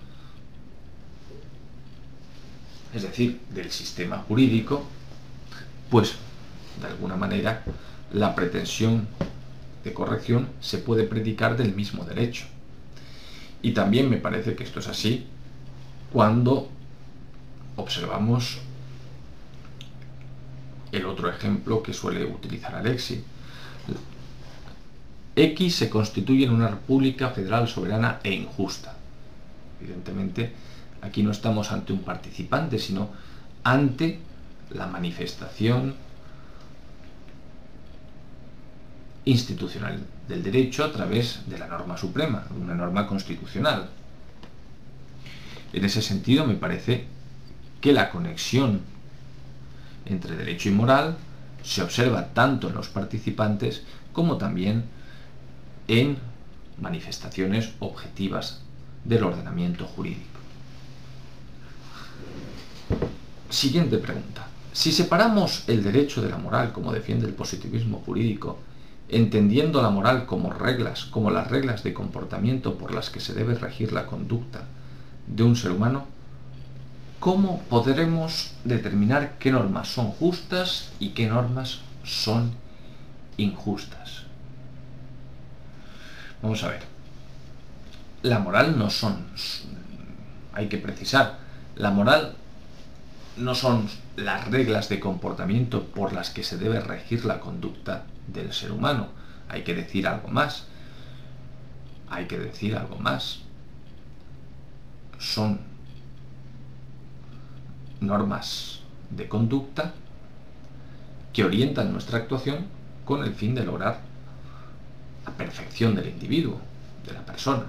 es 2.92 3.04
decir, 3.04 3.40
del 3.48 3.70
sistema 3.70 4.18
jurídico, 4.18 4.84
pues 5.88 6.16
de 6.78 6.88
alguna 6.88 7.16
manera 7.16 7.64
la 8.12 8.34
pretensión 8.34 9.08
de 9.82 9.94
corrección 9.94 10.50
se 10.60 10.76
puede 10.76 11.04
predicar 11.04 11.56
del 11.56 11.74
mismo 11.74 12.04
derecho. 12.04 12.44
Y 13.62 13.72
también 13.72 14.10
me 14.10 14.18
parece 14.18 14.54
que 14.54 14.64
esto 14.64 14.80
es 14.80 14.88
así 14.88 15.24
cuando 16.12 16.68
observamos 17.76 18.58
el 20.92 21.06
otro 21.06 21.30
ejemplo 21.30 21.82
que 21.82 21.94
suele 21.94 22.26
utilizar 22.26 22.74
Alexi, 22.74 23.24
X 25.36 25.74
se 25.74 25.90
constituye 25.90 26.44
en 26.44 26.52
una 26.52 26.68
república 26.68 27.30
federal 27.30 27.68
soberana 27.68 28.20
e 28.22 28.32
injusta. 28.32 28.96
Evidentemente, 29.80 30.52
aquí 31.02 31.22
no 31.22 31.30
estamos 31.30 31.72
ante 31.72 31.92
un 31.92 32.00
participante, 32.00 32.78
sino 32.78 33.10
ante 33.64 34.18
la 34.70 34.86
manifestación 34.86 35.94
institucional 39.24 40.00
del 40.28 40.42
derecho 40.42 40.84
a 40.84 40.92
través 40.92 41.42
de 41.46 41.58
la 41.58 41.66
norma 41.66 41.96
suprema, 41.96 42.46
una 42.58 42.74
norma 42.74 43.06
constitucional. 43.06 43.88
En 45.72 45.84
ese 45.84 46.02
sentido, 46.02 46.46
me 46.46 46.54
parece 46.54 47.04
que 47.80 47.92
la 47.92 48.10
conexión 48.10 48.80
entre 50.06 50.36
derecho 50.36 50.68
y 50.68 50.72
moral 50.72 51.16
se 51.62 51.82
observa 51.82 52.28
tanto 52.28 52.68
en 52.68 52.74
los 52.74 52.88
participantes 52.88 53.82
como 54.12 54.36
también 54.36 54.76
en 54.76 54.99
manifestaciones 56.80 57.72
objetivas 57.80 58.60
del 59.04 59.24
ordenamiento 59.24 59.86
jurídico. 59.86 60.38
Siguiente 63.48 63.98
pregunta. 63.98 64.46
Si 64.72 64.92
separamos 64.92 65.64
el 65.68 65.82
derecho 65.82 66.22
de 66.22 66.30
la 66.30 66.38
moral 66.38 66.72
como 66.72 66.92
defiende 66.92 67.26
el 67.26 67.34
positivismo 67.34 68.02
jurídico, 68.06 68.58
entendiendo 69.08 69.82
la 69.82 69.90
moral 69.90 70.26
como 70.26 70.52
reglas, 70.52 71.06
como 71.06 71.30
las 71.32 71.48
reglas 71.50 71.82
de 71.82 71.92
comportamiento 71.92 72.78
por 72.78 72.94
las 72.94 73.10
que 73.10 73.18
se 73.18 73.34
debe 73.34 73.56
regir 73.56 73.92
la 73.92 74.06
conducta 74.06 74.62
de 75.26 75.42
un 75.42 75.56
ser 75.56 75.72
humano, 75.72 76.04
¿cómo 77.18 77.62
podremos 77.68 78.54
determinar 78.64 79.38
qué 79.40 79.50
normas 79.50 79.88
son 79.88 80.12
justas 80.12 80.92
y 81.00 81.08
qué 81.08 81.26
normas 81.26 81.80
son 82.04 82.52
injustas? 83.36 84.29
Vamos 86.42 86.62
a 86.64 86.68
ver. 86.68 86.82
La 88.22 88.38
moral 88.38 88.78
no 88.78 88.90
son, 88.90 89.26
hay 90.52 90.68
que 90.68 90.78
precisar, 90.78 91.38
la 91.76 91.90
moral 91.90 92.34
no 93.36 93.54
son 93.54 93.88
las 94.16 94.48
reglas 94.50 94.88
de 94.88 95.00
comportamiento 95.00 95.84
por 95.84 96.12
las 96.12 96.30
que 96.30 96.42
se 96.42 96.58
debe 96.58 96.80
regir 96.80 97.24
la 97.24 97.40
conducta 97.40 98.04
del 98.26 98.52
ser 98.52 98.72
humano. 98.72 99.08
Hay 99.48 99.62
que 99.62 99.74
decir 99.74 100.06
algo 100.06 100.28
más. 100.28 100.66
Hay 102.10 102.26
que 102.26 102.38
decir 102.38 102.76
algo 102.76 102.96
más. 102.96 103.40
Son 105.18 105.60
normas 108.00 108.80
de 109.10 109.28
conducta 109.28 109.92
que 111.32 111.44
orientan 111.44 111.92
nuestra 111.92 112.18
actuación 112.18 112.66
con 113.04 113.22
el 113.24 113.34
fin 113.34 113.54
de 113.54 113.64
lograr 113.64 114.09
la 115.24 115.32
perfección 115.32 115.94
del 115.94 116.08
individuo, 116.08 116.60
de 117.06 117.12
la 117.12 117.24
persona. 117.24 117.64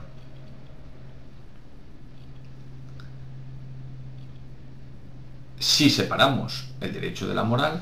Si 5.59 5.89
separamos 5.89 6.65
el 6.79 6.91
derecho 6.93 7.27
de 7.27 7.35
la 7.35 7.43
moral, 7.43 7.81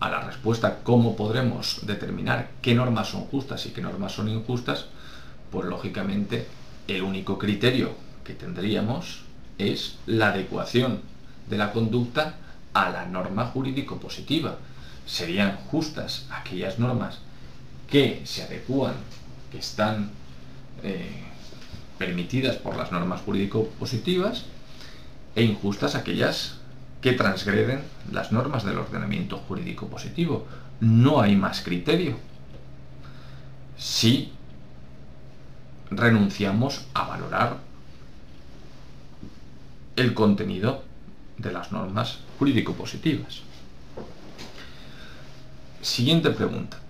a 0.00 0.10
la 0.10 0.20
respuesta 0.20 0.80
cómo 0.82 1.16
podremos 1.16 1.86
determinar 1.86 2.50
qué 2.60 2.74
normas 2.74 3.08
son 3.08 3.22
justas 3.26 3.64
y 3.66 3.70
qué 3.70 3.80
normas 3.80 4.12
son 4.12 4.28
injustas, 4.28 4.86
pues 5.50 5.66
lógicamente 5.68 6.46
el 6.88 7.02
único 7.02 7.38
criterio 7.38 7.94
que 8.24 8.34
tendríamos 8.34 9.22
es 9.58 9.98
la 10.06 10.28
adecuación 10.28 11.00
de 11.48 11.56
la 11.56 11.72
conducta 11.72 12.34
a 12.74 12.90
la 12.90 13.06
norma 13.06 13.46
jurídico 13.46 13.98
positiva. 13.98 14.56
Serían 15.06 15.56
justas 15.70 16.26
aquellas 16.30 16.78
normas 16.78 17.20
que 17.92 18.22
se 18.24 18.42
adecúan, 18.42 18.94
que 19.50 19.58
están 19.58 20.10
eh, 20.82 21.10
permitidas 21.98 22.56
por 22.56 22.74
las 22.74 22.90
normas 22.90 23.20
jurídico 23.20 23.68
positivas, 23.78 24.46
e 25.36 25.42
injustas 25.42 25.94
aquellas 25.94 26.56
que 27.02 27.12
transgreden 27.12 27.82
las 28.10 28.32
normas 28.32 28.64
del 28.64 28.78
ordenamiento 28.78 29.36
jurídico 29.36 29.88
positivo. 29.88 30.46
No 30.80 31.20
hay 31.20 31.36
más 31.36 31.60
criterio. 31.60 32.16
Si 33.76 34.32
renunciamos 35.90 36.86
a 36.94 37.08
valorar 37.08 37.58
el 39.96 40.14
contenido 40.14 40.82
de 41.36 41.52
las 41.52 41.72
normas 41.72 42.20
jurídico-positivas. 42.38 43.42
Siguiente 45.82 46.30
pregunta. 46.30 46.81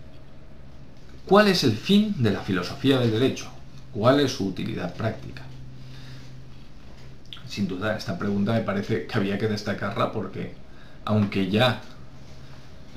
¿Cuál 1.26 1.48
es 1.48 1.64
el 1.64 1.72
fin 1.76 2.22
de 2.22 2.30
la 2.30 2.40
filosofía 2.40 2.98
del 2.98 3.10
derecho? 3.10 3.50
¿Cuál 3.92 4.20
es 4.20 4.32
su 4.32 4.46
utilidad 4.46 4.94
práctica? 4.94 5.42
Sin 7.46 7.68
duda, 7.68 7.96
esta 7.96 8.18
pregunta 8.18 8.52
me 8.52 8.62
parece 8.62 9.06
que 9.06 9.18
había 9.18 9.38
que 9.38 9.46
destacarla 9.46 10.10
porque, 10.12 10.54
aunque 11.04 11.50
ya 11.50 11.82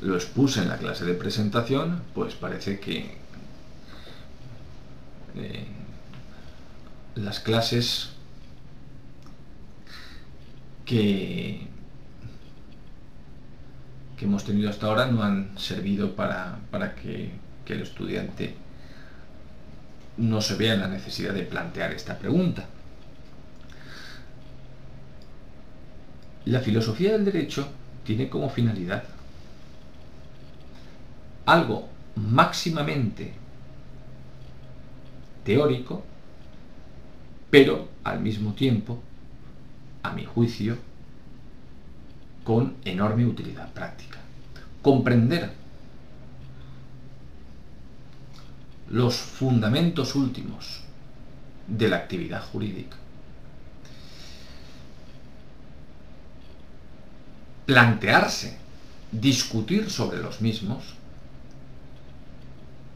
lo 0.01 0.15
expuse 0.15 0.61
en 0.61 0.69
la 0.69 0.77
clase 0.77 1.05
de 1.05 1.13
presentación, 1.13 2.01
pues 2.13 2.35
parece 2.35 2.79
que 2.79 3.17
eh, 5.35 5.65
las 7.15 7.39
clases 7.39 8.11
que, 10.85 11.67
que 14.17 14.25
hemos 14.25 14.43
tenido 14.45 14.69
hasta 14.69 14.87
ahora 14.87 15.07
no 15.07 15.23
han 15.23 15.57
servido 15.57 16.15
para, 16.15 16.59
que, 17.01 17.31
que 17.65 17.73
el 17.73 17.81
estudiante 17.81 18.55
no 20.17 20.39
se 20.41 20.55
vea 20.55 20.75
en 20.75 20.81
la 20.81 20.87
necesidad 20.87 21.33
de 21.33 21.43
plantear 21.43 21.91
esta 21.91 22.17
pregunta. 22.17 22.65
La 26.45 26.61
filosofía 26.61 27.13
del 27.13 27.25
derecho 27.25 27.67
tiene 28.03 28.29
como 28.29 28.49
finalidad 28.49 29.03
algo 31.45 31.89
máximamente 32.15 33.33
teórico, 35.43 36.03
pero 37.49 37.89
al 38.03 38.19
mismo 38.19 38.53
tiempo 38.53 39.01
a 40.03 40.11
mi 40.11 40.23
juicio, 40.23 40.77
con 42.43 42.75
enorme 42.85 43.25
utilidad 43.25 43.71
práctica. 43.73 44.19
Comprender 44.83 45.51
los 48.89 49.15
fundamentos 49.15 50.15
últimos 50.15 50.81
de 51.67 51.89
la 51.89 51.97
actividad 51.97 52.43
jurídica. 52.43 52.97
Plantearse, 57.65 58.57
discutir 59.11 59.89
sobre 59.89 60.21
los 60.21 60.41
mismos, 60.41 60.83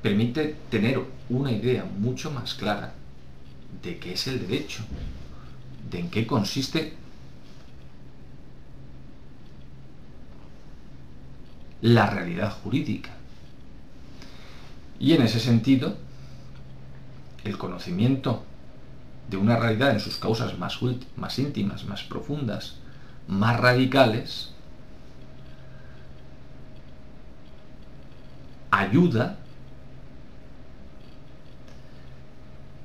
permite 0.01 0.55
tener 0.69 1.01
una 1.29 1.51
idea 1.51 1.83
mucho 1.83 2.31
más 2.31 2.53
clara 2.53 2.93
de 3.81 3.97
qué 3.97 4.13
es 4.13 4.27
el 4.27 4.47
derecho, 4.47 4.83
de 5.89 5.99
en 5.99 6.09
qué 6.09 6.27
consiste 6.27 6.93
la 11.81 12.09
realidad 12.09 12.51
jurídica. 12.61 13.11
Y 14.99 15.13
en 15.13 15.21
ese 15.21 15.39
sentido, 15.39 15.95
el 17.45 17.57
conocimiento 17.57 18.43
de 19.29 19.37
una 19.37 19.57
realidad 19.57 19.91
en 19.91 19.99
sus 19.99 20.17
causas 20.17 20.57
más, 20.57 20.79
más 21.15 21.39
íntimas, 21.39 21.85
más 21.85 22.03
profundas, 22.03 22.75
más 23.27 23.59
radicales, 23.59 24.51
ayuda 28.71 29.37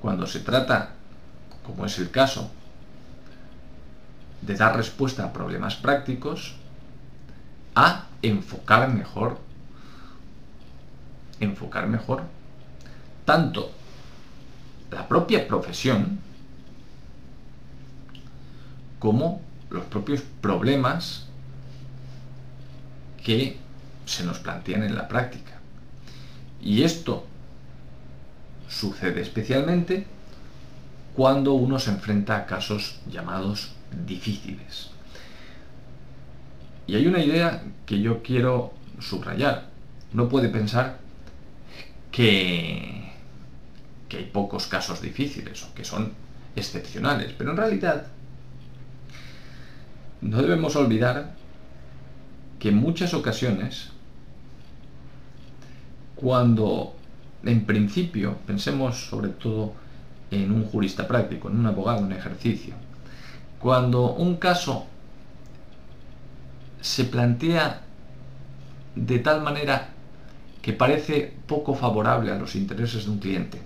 cuando 0.01 0.27
se 0.27 0.41
trata, 0.41 0.91
como 1.65 1.87
es 1.87 1.99
el 1.99 2.11
caso, 2.11 2.51
de 4.43 4.55
dar 4.55 4.77
respuesta 4.77 5.25
a 5.25 5.33
problemas 5.33 5.77
prácticos, 5.77 6.57
a 7.75 8.07
enfocar 8.21 8.93
mejor, 8.93 9.39
enfocar 11.41 11.87
mejor 11.87 12.23
tanto 13.25 13.71
la 14.91 15.09
propia 15.09 15.47
profesión 15.49 16.19
como 18.99 19.41
los 19.71 19.85
propios 19.85 20.23
problemas 20.41 21.27
que 23.23 23.59
se 24.07 24.25
nos 24.25 24.39
plantean 24.39 24.83
en 24.83 24.95
la 24.95 25.09
práctica. 25.09 25.53
Y 26.61 26.83
esto 26.83 27.27
sucede 28.69 29.21
especialmente 29.21 30.07
cuando 31.15 31.55
uno 31.55 31.79
se 31.79 31.91
enfrenta 31.91 32.37
a 32.37 32.47
casos 32.47 33.01
llamados 33.11 33.73
difíciles. 34.07 34.91
Y 36.87 36.97
hay 36.97 37.07
una 37.07 37.23
idea 37.23 37.63
que 37.87 38.01
yo 38.01 38.23
quiero 38.23 38.75
subrayar. 39.01 39.69
No 40.13 40.29
puede 40.29 40.49
pensar 40.49 40.99
que, 42.15 43.11
hay 44.17 44.31
pocos 44.33 44.69
casos 44.69 45.03
difíciles 45.03 45.65
o 45.65 45.75
que 45.75 45.85
son 45.85 46.13
excepcionales, 46.55 47.35
pero 47.37 47.51
en 47.51 47.57
realidad 47.57 48.07
no 50.21 50.41
debemos 50.41 50.77
olvidar 50.77 51.35
que 52.61 52.69
en 52.69 52.77
muchas 52.77 53.13
ocasiones, 53.13 53.91
cuando 56.15 56.95
en 57.43 57.67
principio 57.67 58.37
pensemos 58.47 59.09
sobre 59.09 59.31
todo 59.31 59.73
en 60.31 60.53
un 60.53 60.67
jurista 60.67 61.09
práctico, 61.09 61.51
en 61.51 61.59
un 61.59 61.67
abogado 61.67 62.07
en 62.07 62.13
ejercicio, 62.13 62.75
cuando 63.59 64.15
un 64.15 64.37
caso 64.37 64.87
se 66.81 67.03
plantea 67.07 67.81
de 68.95 69.19
tal 69.19 69.43
manera 69.43 69.94
que 70.65 70.73
parece 70.73 71.31
poco 71.47 71.75
favorable 71.75 72.33
a 72.33 72.39
los 72.39 72.55
intereses 72.55 73.05
de 73.05 73.11
un 73.11 73.19
cliente, 73.19 73.61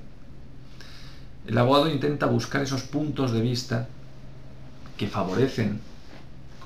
el 1.46 1.56
abogado 1.56 1.88
intenta 1.88 2.26
buscar 2.26 2.60
esos 2.60 2.82
puntos 2.82 3.30
de 3.30 3.40
vista 3.40 3.86
que 4.96 5.06
favorecen, 5.06 5.78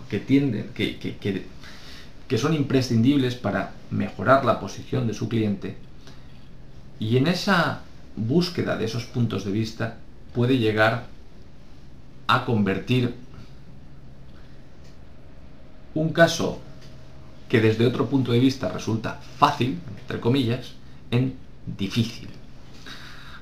que 0.09 0.21
tienden, 0.21 0.71
que, 0.75 0.97
que 0.97 2.39
son 2.39 2.55
imprescindibles 2.55 3.35
para 3.35 3.73
mejorar 3.91 4.47
la 4.47 4.59
posición 4.59 5.07
de 5.07 5.13
su 5.13 5.29
cliente. 5.29 5.77
Y 6.99 7.19
en 7.19 7.27
esa 7.27 7.83
búsqueda 8.17 8.79
de 8.79 8.87
esos 8.87 9.05
puntos 9.05 9.45
de 9.45 9.53
vista 9.53 9.99
puede 10.35 10.57
llegar 10.57 11.09
a 12.27 12.47
convertir 12.47 13.15
un 15.93 16.11
caso 16.15 16.63
que 17.53 17.61
desde 17.61 17.87
otro 17.87 18.07
punto 18.07 18.33
de 18.33 18.39
vista 18.39 18.71
resulta 18.71 19.21
fácil, 19.37 19.79
entre 20.01 20.21
comillas, 20.21 20.73
en 21.11 21.35
difícil. 21.67 22.31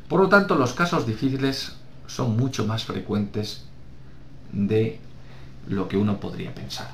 Por 0.08 0.18
lo 0.20 0.28
tanto, 0.28 0.56
los 0.56 0.72
casos 0.72 1.06
difíciles 1.06 1.76
son 2.08 2.36
mucho 2.36 2.66
más 2.66 2.82
frecuentes 2.84 3.66
de 4.50 4.98
lo 5.68 5.86
que 5.86 5.96
uno 5.96 6.18
podría 6.18 6.52
pensar. 6.52 6.90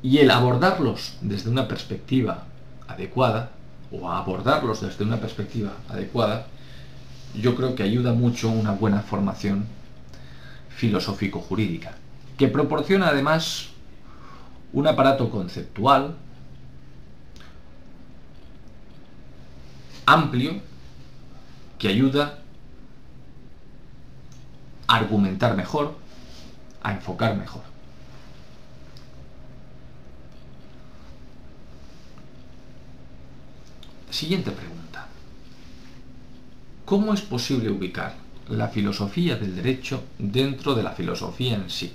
Y 0.00 0.18
el 0.18 0.30
abordarlos 0.30 1.16
desde 1.22 1.50
una 1.50 1.66
perspectiva 1.66 2.44
adecuada, 2.86 3.50
o 3.90 4.12
abordarlos 4.12 4.80
desde 4.80 5.02
una 5.02 5.16
perspectiva 5.16 5.72
adecuada, 5.88 6.46
yo 7.34 7.56
creo 7.56 7.74
que 7.74 7.82
ayuda 7.82 8.12
mucho 8.12 8.48
una 8.48 8.70
buena 8.70 9.00
formación 9.00 9.66
filosófico-jurídica, 10.76 11.96
que 12.36 12.46
proporciona 12.46 13.08
además 13.08 13.70
un 14.72 14.86
aparato 14.86 15.30
conceptual, 15.30 16.16
amplio 20.06 20.60
que 21.78 21.88
ayuda 21.88 22.38
a 24.86 24.96
argumentar 24.96 25.56
mejor, 25.56 25.94
a 26.82 26.92
enfocar 26.92 27.36
mejor. 27.36 27.62
Siguiente 34.10 34.50
pregunta. 34.50 35.06
¿Cómo 36.84 37.12
es 37.12 37.20
posible 37.20 37.70
ubicar 37.70 38.14
la 38.48 38.68
filosofía 38.68 39.36
del 39.36 39.54
derecho 39.54 40.04
dentro 40.18 40.74
de 40.74 40.82
la 40.82 40.92
filosofía 40.92 41.54
en 41.54 41.68
sí? 41.68 41.92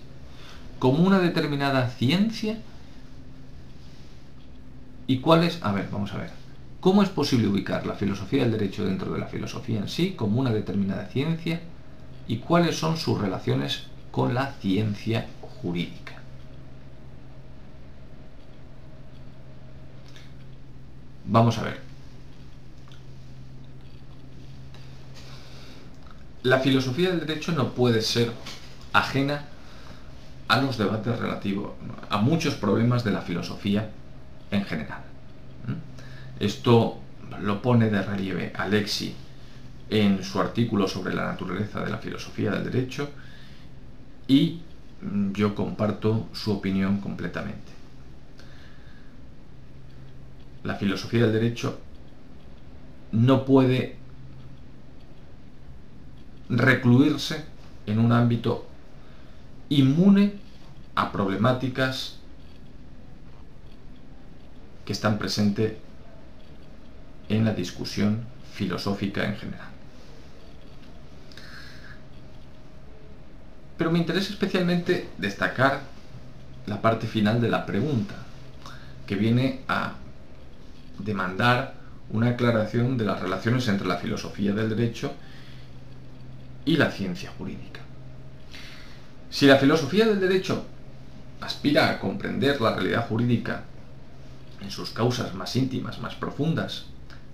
¿Como 0.84 1.06
una 1.06 1.20
determinada 1.20 1.88
ciencia? 1.92 2.58
¿Y 5.08 5.20
cuál 5.20 5.46
es? 5.46 5.60
A 5.62 5.72
ver, 5.72 5.88
vamos 5.90 6.12
a 6.14 6.18
ver. 6.18 6.32
¿Cómo 6.82 7.02
es 7.02 7.08
posible 7.08 7.48
ubicar 7.48 7.86
la 7.86 7.94
filosofía 7.94 8.42
del 8.42 8.52
derecho 8.52 8.84
dentro 8.84 9.14
de 9.14 9.20
la 9.20 9.28
filosofía 9.28 9.80
en 9.80 9.88
sí 9.88 10.12
como 10.12 10.42
una 10.42 10.52
determinada 10.52 11.06
ciencia? 11.06 11.62
¿Y 12.28 12.40
cuáles 12.40 12.76
son 12.76 12.98
sus 12.98 13.18
relaciones 13.18 13.84
con 14.12 14.34
la 14.34 14.56
ciencia 14.60 15.26
jurídica? 15.62 16.16
Vamos 21.24 21.58
a 21.60 21.64
ver. 21.64 21.80
La 26.42 26.60
filosofía 26.60 27.12
del 27.12 27.26
derecho 27.26 27.54
no 27.54 27.70
puede 27.70 28.02
ser 28.02 28.34
ajena 28.92 29.46
a 30.48 30.62
los 30.62 30.78
debates 30.78 31.18
relativos, 31.20 31.72
a 32.10 32.18
muchos 32.18 32.56
problemas 32.56 33.04
de 33.04 33.12
la 33.12 33.22
filosofía 33.22 33.89
en 34.52 34.64
general. 34.66 35.02
Esto 36.39 37.00
lo 37.41 37.62
pone 37.62 37.89
de 37.89 38.02
relieve 38.02 38.54
Alexi 38.56 39.16
en 39.89 40.24
su 40.24 40.39
artículo 40.39 40.88
sobre 40.88 41.14
la 41.14 41.26
naturaleza 41.26 41.84
de 41.84 41.91
la 41.91 41.98
filosofía 41.98 42.52
del 42.52 42.66
derecho 42.66 43.10
y 44.28 44.62
yo 45.34 45.54
comparto 45.56 46.28
su 46.34 46.52
opinión 46.52 47.00
completamente. 47.00 47.72
La 50.64 50.76
filosofía 50.76 51.24
del 51.24 51.34
derecho 51.34 51.80
no 53.12 53.46
puede 53.46 53.98
recluirse 56.50 57.46
en 57.86 58.00
un 58.00 58.12
ámbito 58.12 58.68
inmune 59.80 60.34
a 60.95 61.11
problemáticas 61.11 62.17
que 64.86 64.93
están 64.93 65.17
presentes 65.17 65.74
en 67.30 67.45
la 67.45 67.53
discusión 67.53 68.26
filosófica 68.53 69.26
en 69.26 69.36
general. 69.36 69.67
Pero 73.78 73.91
me 73.91 73.99
interesa 73.99 74.32
especialmente 74.32 75.09
destacar 75.17 75.82
la 76.67 76.82
parte 76.82 77.07
final 77.07 77.41
de 77.41 77.49
la 77.49 77.65
pregunta, 77.65 78.15
que 79.07 79.15
viene 79.15 79.61
a 79.67 79.93
demandar 80.99 81.76
una 82.09 82.30
aclaración 82.30 82.97
de 82.97 83.05
las 83.05 83.19
relaciones 83.19 83.67
entre 83.67 83.88
la 83.88 83.97
filosofía 83.97 84.53
del 84.53 84.69
derecho 84.69 85.13
y 86.65 86.78
la 86.78 86.91
ciencia 86.91 87.32
jurídica. 87.38 87.83
Si 89.34 89.48
la 89.48 89.58
filosofía 89.58 90.06
del 90.06 90.20
derecho 90.20 90.64
aspira 91.42 91.90
a 91.90 92.00
comprender 92.00 92.62
la 92.62 92.76
realidad 92.76 93.08
jurídica 93.08 93.64
en 94.62 94.70
sus 94.70 94.92
causas 94.92 95.34
más 95.34 95.56
íntimas, 95.56 95.98
más 96.00 96.14
profundas, 96.14 96.86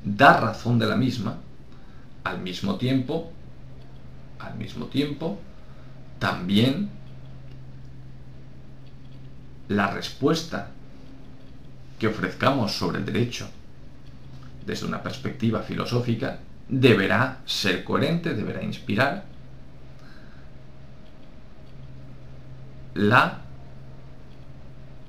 da 0.06 0.40
razón 0.40 0.80
de 0.80 0.86
la 0.86 0.96
misma, 0.96 1.40
al 2.24 2.40
mismo 2.40 2.78
tiempo, 2.78 3.34
al 4.40 4.56
mismo 4.56 4.86
tiempo, 4.86 5.42
también 6.20 6.90
la 9.68 9.92
respuesta 9.92 10.70
que 12.00 12.08
ofrezcamos 12.08 12.72
sobre 12.72 13.00
el 13.00 13.06
derecho 13.06 13.50
desde 14.66 14.86
una 14.86 15.04
perspectiva 15.04 15.64
filosófica 15.64 16.40
deberá 16.70 17.42
ser 17.46 17.84
coherente, 17.84 18.36
deberá 18.36 18.64
inspirar 18.64 19.26
la 22.94 23.42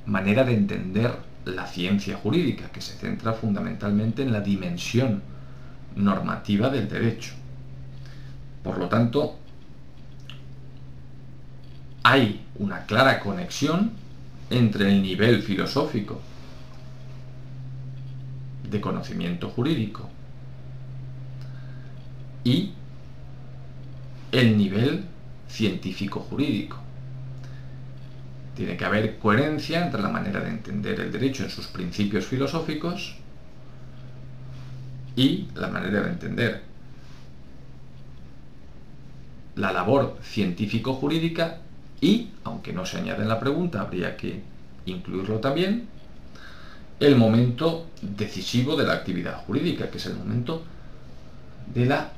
manera 0.06 0.44
de 0.44 0.54
entender 0.54 1.12
la 1.44 1.66
ciencia 1.66 2.16
jurídica, 2.16 2.70
que 2.70 2.80
se 2.80 2.94
centra 2.94 3.32
fundamentalmente 3.32 4.22
en 4.22 4.32
la 4.32 4.40
dimensión 4.40 5.22
normativa 5.96 6.68
del 6.70 6.88
derecho. 6.88 7.32
Por 8.62 8.78
lo 8.78 8.88
tanto, 8.88 9.36
hay 12.02 12.44
una 12.56 12.84
clara 12.86 13.20
conexión 13.20 13.92
entre 14.50 14.90
el 14.90 15.02
nivel 15.02 15.42
filosófico 15.42 16.20
de 18.68 18.80
conocimiento 18.80 19.48
jurídico 19.48 20.08
y 22.44 22.72
el 24.32 24.56
nivel 24.56 25.04
científico 25.48 26.20
jurídico. 26.20 26.78
Tiene 28.60 28.76
que 28.76 28.84
haber 28.84 29.18
coherencia 29.18 29.82
entre 29.82 30.02
la 30.02 30.10
manera 30.10 30.38
de 30.40 30.50
entender 30.50 31.00
el 31.00 31.10
derecho 31.10 31.44
en 31.44 31.48
sus 31.48 31.66
principios 31.66 32.26
filosóficos 32.26 33.16
y 35.16 35.48
la 35.54 35.68
manera 35.68 36.02
de 36.02 36.10
entender 36.10 36.62
la 39.56 39.72
labor 39.72 40.18
científico-jurídica 40.20 41.56
y, 42.02 42.32
aunque 42.44 42.74
no 42.74 42.84
se 42.84 42.98
añade 42.98 43.22
en 43.22 43.30
la 43.30 43.40
pregunta, 43.40 43.80
habría 43.80 44.14
que 44.18 44.42
incluirlo 44.84 45.38
también, 45.38 45.88
el 47.00 47.16
momento 47.16 47.86
decisivo 48.02 48.76
de 48.76 48.84
la 48.84 48.92
actividad 48.92 49.38
jurídica, 49.46 49.90
que 49.90 49.96
es 49.96 50.04
el 50.04 50.16
momento 50.16 50.62
de 51.74 51.86
la 51.86 52.12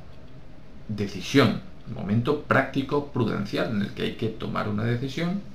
decisión, 0.89 1.61
momento 1.95 2.41
práctico 2.41 3.13
prudencial 3.13 3.69
en 3.69 3.83
el 3.83 3.91
que 3.91 4.01
hay 4.01 4.15
que 4.15 4.27
tomar 4.27 4.67
una 4.67 4.83
decisión 4.83 5.52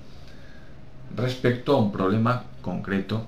respecto 1.16 1.74
a 1.74 1.78
un 1.78 1.92
problema 1.92 2.44
concreto 2.62 3.26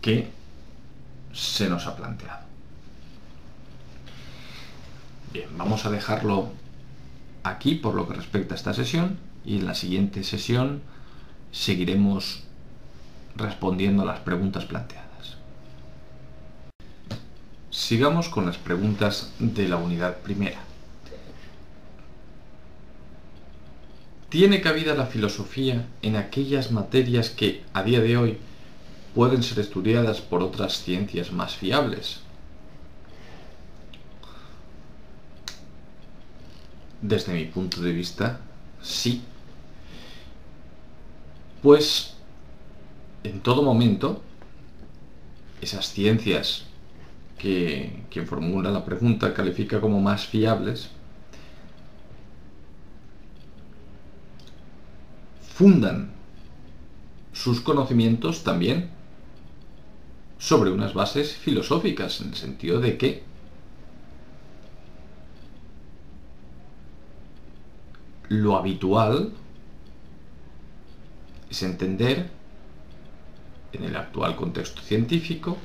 que 0.00 0.30
se 1.32 1.68
nos 1.68 1.86
ha 1.86 1.96
planteado. 1.96 2.46
Bien, 5.32 5.48
vamos 5.56 5.84
a 5.84 5.90
dejarlo 5.90 6.48
aquí 7.44 7.74
por 7.74 7.94
lo 7.94 8.08
que 8.08 8.14
respecta 8.14 8.54
a 8.54 8.56
esta 8.56 8.74
sesión 8.74 9.18
y 9.44 9.58
en 9.58 9.66
la 9.66 9.74
siguiente 9.74 10.24
sesión 10.24 10.82
seguiremos 11.52 12.44
respondiendo 13.36 14.02
a 14.02 14.06
las 14.06 14.20
preguntas 14.20 14.64
planteadas. 14.64 15.36
Sigamos 17.70 18.28
con 18.28 18.46
las 18.46 18.58
preguntas 18.58 19.32
de 19.38 19.68
la 19.68 19.76
unidad 19.76 20.18
primera. 20.18 20.67
¿Tiene 24.28 24.60
cabida 24.60 24.94
la 24.94 25.06
filosofía 25.06 25.86
en 26.02 26.16
aquellas 26.16 26.70
materias 26.70 27.30
que 27.30 27.62
a 27.72 27.82
día 27.82 28.00
de 28.00 28.18
hoy 28.18 28.38
pueden 29.14 29.42
ser 29.42 29.58
estudiadas 29.58 30.20
por 30.20 30.42
otras 30.42 30.82
ciencias 30.82 31.32
más 31.32 31.56
fiables? 31.56 32.20
Desde 37.00 37.32
mi 37.32 37.46
punto 37.46 37.80
de 37.80 37.92
vista, 37.92 38.40
sí. 38.82 39.22
Pues 41.62 42.14
en 43.24 43.40
todo 43.40 43.62
momento, 43.62 44.20
esas 45.62 45.90
ciencias 45.90 46.64
que 47.38 48.02
quien 48.10 48.26
formula 48.26 48.70
la 48.70 48.84
pregunta 48.84 49.32
califica 49.32 49.80
como 49.80 50.02
más 50.02 50.26
fiables, 50.26 50.90
fundan 55.58 56.12
sus 57.32 57.60
conocimientos 57.60 58.44
también 58.44 58.90
sobre 60.38 60.70
unas 60.70 60.94
bases 60.94 61.34
filosóficas, 61.34 62.20
en 62.20 62.28
el 62.28 62.36
sentido 62.36 62.78
de 62.78 62.96
que 62.96 63.24
lo 68.28 68.56
habitual 68.56 69.32
es 71.50 71.62
entender 71.64 72.30
en 73.72 73.82
el 73.82 73.96
actual 73.96 74.36
contexto 74.36 74.80
científico 74.82 75.58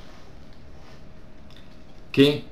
que 2.12 2.46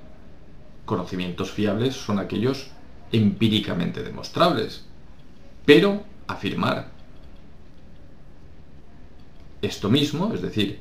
conocimientos 0.86 1.50
fiables 1.50 1.96
son 1.96 2.20
aquellos 2.20 2.68
empíricamente 3.12 4.04
demostrables. 4.04 4.86
Pero 5.66 6.04
afirmar 6.28 6.91
esto 9.62 9.90
mismo, 9.90 10.34
es 10.34 10.42
decir, 10.42 10.80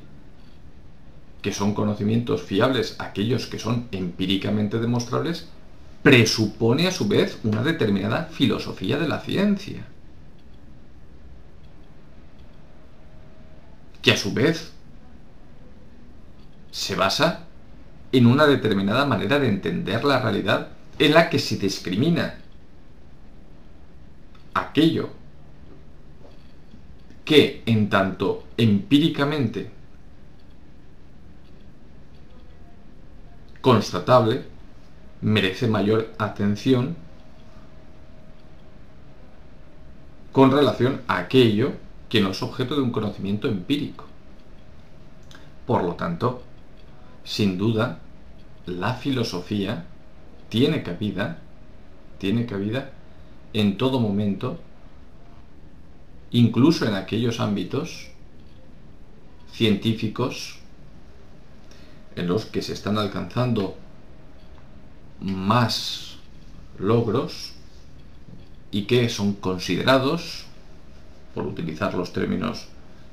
que 1.41 1.53
son 1.53 1.73
conocimientos 1.73 2.43
fiables, 2.43 2.95
aquellos 2.99 3.47
que 3.47 3.59
son 3.59 3.87
empíricamente 3.91 4.79
demostrables, 4.79 5.47
presupone 6.03 6.87
a 6.87 6.91
su 6.91 7.07
vez 7.07 7.37
una 7.43 7.63
determinada 7.63 8.25
filosofía 8.25 8.97
de 8.97 9.07
la 9.07 9.19
ciencia. 9.19 9.85
Que 14.01 14.11
a 14.11 14.17
su 14.17 14.33
vez 14.33 14.71
se 16.71 16.95
basa 16.95 17.45
en 18.11 18.25
una 18.25 18.47
determinada 18.47 19.05
manera 19.05 19.39
de 19.39 19.47
entender 19.47 20.03
la 20.03 20.19
realidad 20.19 20.69
en 20.99 21.13
la 21.13 21.29
que 21.29 21.39
se 21.39 21.57
discrimina 21.57 22.35
aquello 24.53 25.20
que 27.31 27.63
en 27.65 27.89
tanto 27.89 28.43
empíricamente 28.57 29.71
constatable 33.61 34.43
merece 35.21 35.65
mayor 35.69 36.13
atención 36.17 36.97
con 40.33 40.51
relación 40.51 41.03
a 41.07 41.19
aquello 41.19 41.71
que 42.09 42.19
no 42.19 42.31
es 42.31 42.43
objeto 42.43 42.75
de 42.75 42.81
un 42.81 42.91
conocimiento 42.91 43.47
empírico. 43.47 44.03
Por 45.65 45.85
lo 45.85 45.93
tanto, 45.95 46.43
sin 47.23 47.57
duda, 47.57 47.99
la 48.65 48.95
filosofía 48.95 49.85
tiene 50.49 50.83
cabida, 50.83 51.37
tiene 52.17 52.45
cabida 52.45 52.91
en 53.53 53.77
todo 53.77 54.01
momento, 54.01 54.59
incluso 56.31 56.85
en 56.85 56.95
aquellos 56.95 57.39
ámbitos 57.39 58.07
científicos 59.51 60.59
en 62.15 62.27
los 62.27 62.45
que 62.45 62.61
se 62.61 62.73
están 62.73 62.97
alcanzando 62.97 63.75
más 65.19 66.17
logros 66.79 67.53
y 68.71 68.83
que 68.83 69.09
son 69.09 69.33
considerados, 69.33 70.45
por 71.35 71.45
utilizar 71.45 71.93
los 71.93 72.11
términos 72.11 72.67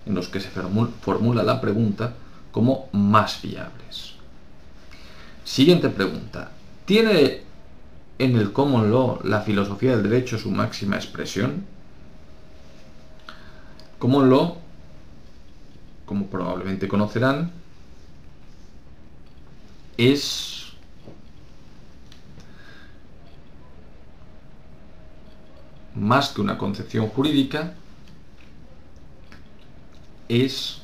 en 0.06 0.14
los 0.14 0.28
que 0.28 0.40
se 0.40 0.48
formula 0.48 1.42
la 1.42 1.60
pregunta, 1.60 2.14
como 2.50 2.88
más 2.92 3.36
fiables. 3.36 4.14
Siguiente 5.44 5.88
pregunta. 5.88 6.50
¿Tiene 6.84 7.42
en 8.18 8.36
el 8.36 8.52
common 8.52 8.90
law 8.90 9.20
la 9.22 9.42
filosofía 9.42 9.96
del 9.96 10.08
derecho 10.08 10.38
su 10.38 10.50
máxima 10.50 10.96
expresión? 10.96 11.64
Common 13.98 14.30
law, 14.30 14.58
como 16.06 16.26
probablemente 16.26 16.86
conocerán, 16.86 17.50
es 19.96 20.72
más 25.96 26.28
que 26.30 26.40
una 26.40 26.56
concepción 26.56 27.08
jurídica, 27.08 27.74
es 30.28 30.80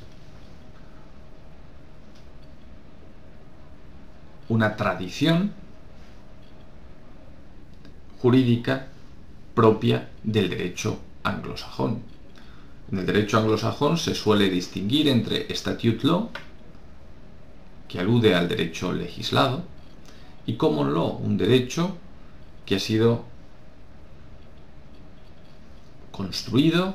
una 4.48 4.76
tradición 4.76 5.52
jurídica 8.20 8.88
propia 9.54 10.10
del 10.24 10.50
derecho 10.50 10.98
anglosajón. 11.22 12.13
En 12.94 13.00
el 13.00 13.06
derecho 13.06 13.38
anglosajón 13.38 13.98
se 13.98 14.14
suele 14.14 14.48
distinguir 14.48 15.08
entre 15.08 15.52
statute 15.52 16.06
law, 16.06 16.30
que 17.88 17.98
alude 17.98 18.36
al 18.36 18.48
derecho 18.48 18.92
legislado, 18.92 19.64
y 20.46 20.54
common 20.54 20.94
law, 20.94 21.18
un 21.20 21.36
derecho 21.36 21.96
que 22.64 22.76
ha 22.76 22.78
sido 22.78 23.24
construido, 26.12 26.94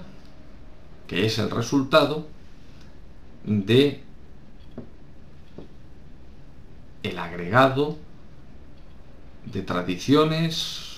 que 1.05 1.25
es 1.25 1.37
el 1.37 1.51
resultado 1.51 2.27
de 3.43 4.01
el 7.03 7.19
agregado 7.19 7.97
de 9.51 9.63
tradiciones, 9.63 10.88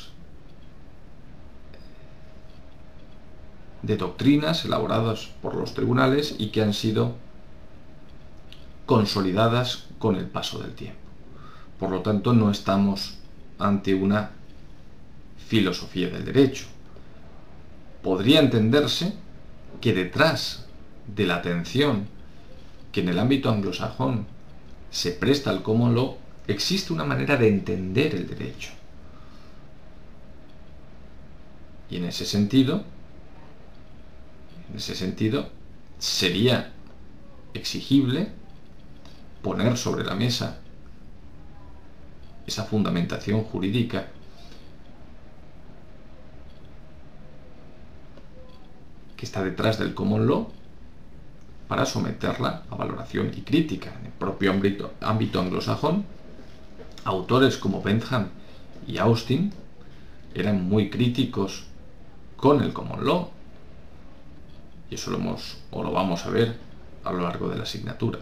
de 3.81 3.97
doctrinas 3.97 4.65
elaboradas 4.65 5.29
por 5.41 5.55
los 5.55 5.73
tribunales 5.73 6.35
y 6.37 6.47
que 6.47 6.61
han 6.61 6.73
sido 6.73 7.15
consolidadas 8.85 9.85
con 9.99 10.15
el 10.15 10.25
paso 10.25 10.59
del 10.59 10.73
tiempo. 10.73 10.99
Por 11.79 11.89
lo 11.89 12.01
tanto, 12.01 12.33
no 12.33 12.51
estamos 12.51 13.15
ante 13.57 13.95
una 13.95 14.31
filosofía 15.47 16.09
del 16.09 16.25
derecho. 16.25 16.65
Podría 18.03 18.39
entenderse 18.39 19.13
que 19.79 19.93
detrás 19.93 20.65
de 21.07 21.25
la 21.25 21.35
atención 21.35 22.07
que 22.91 23.01
en 23.01 23.09
el 23.09 23.19
ámbito 23.19 23.49
anglosajón 23.49 24.25
se 24.89 25.11
presta 25.11 25.49
al 25.49 25.63
common 25.63 25.95
law, 25.95 26.17
existe 26.47 26.93
una 26.93 27.05
manera 27.05 27.37
de 27.37 27.47
entender 27.47 28.13
el 28.13 28.27
derecho. 28.27 28.71
Y 31.89 31.97
en 31.97 32.05
ese 32.05 32.25
sentido, 32.25 32.83
en 34.71 34.77
ese 34.77 34.95
sentido, 34.95 35.49
sería 35.99 36.71
exigible 37.53 38.29
poner 39.41 39.77
sobre 39.77 40.03
la 40.03 40.15
mesa 40.15 40.59
esa 42.47 42.63
fundamentación 42.63 43.43
jurídica 43.43 44.07
que 49.15 49.25
está 49.25 49.43
detrás 49.43 49.77
del 49.77 49.93
common 49.93 50.25
law 50.25 50.47
para 51.67 51.85
someterla 51.85 52.63
a 52.69 52.75
valoración 52.75 53.31
y 53.35 53.41
crítica. 53.41 53.93
En 53.99 54.07
el 54.07 54.11
propio 54.11 54.51
ámbito, 54.51 55.39
anglosajón, 55.39 56.05
autores 57.05 57.57
como 57.57 57.81
Bentham 57.81 58.29
y 58.87 58.97
Austin 58.97 59.53
eran 60.33 60.67
muy 60.67 60.89
críticos 60.89 61.65
con 62.35 62.63
el 62.63 62.73
common 62.73 63.05
law. 63.05 63.29
Y 64.91 64.95
eso 64.95 65.09
lo, 65.09 65.17
hemos, 65.17 65.57
o 65.71 65.81
lo 65.81 65.91
vamos 65.91 66.25
a 66.25 66.29
ver 66.29 66.55
a 67.03 67.11
lo 67.11 67.21
largo 67.21 67.49
de 67.49 67.55
la 67.55 67.63
asignatura. 67.63 68.19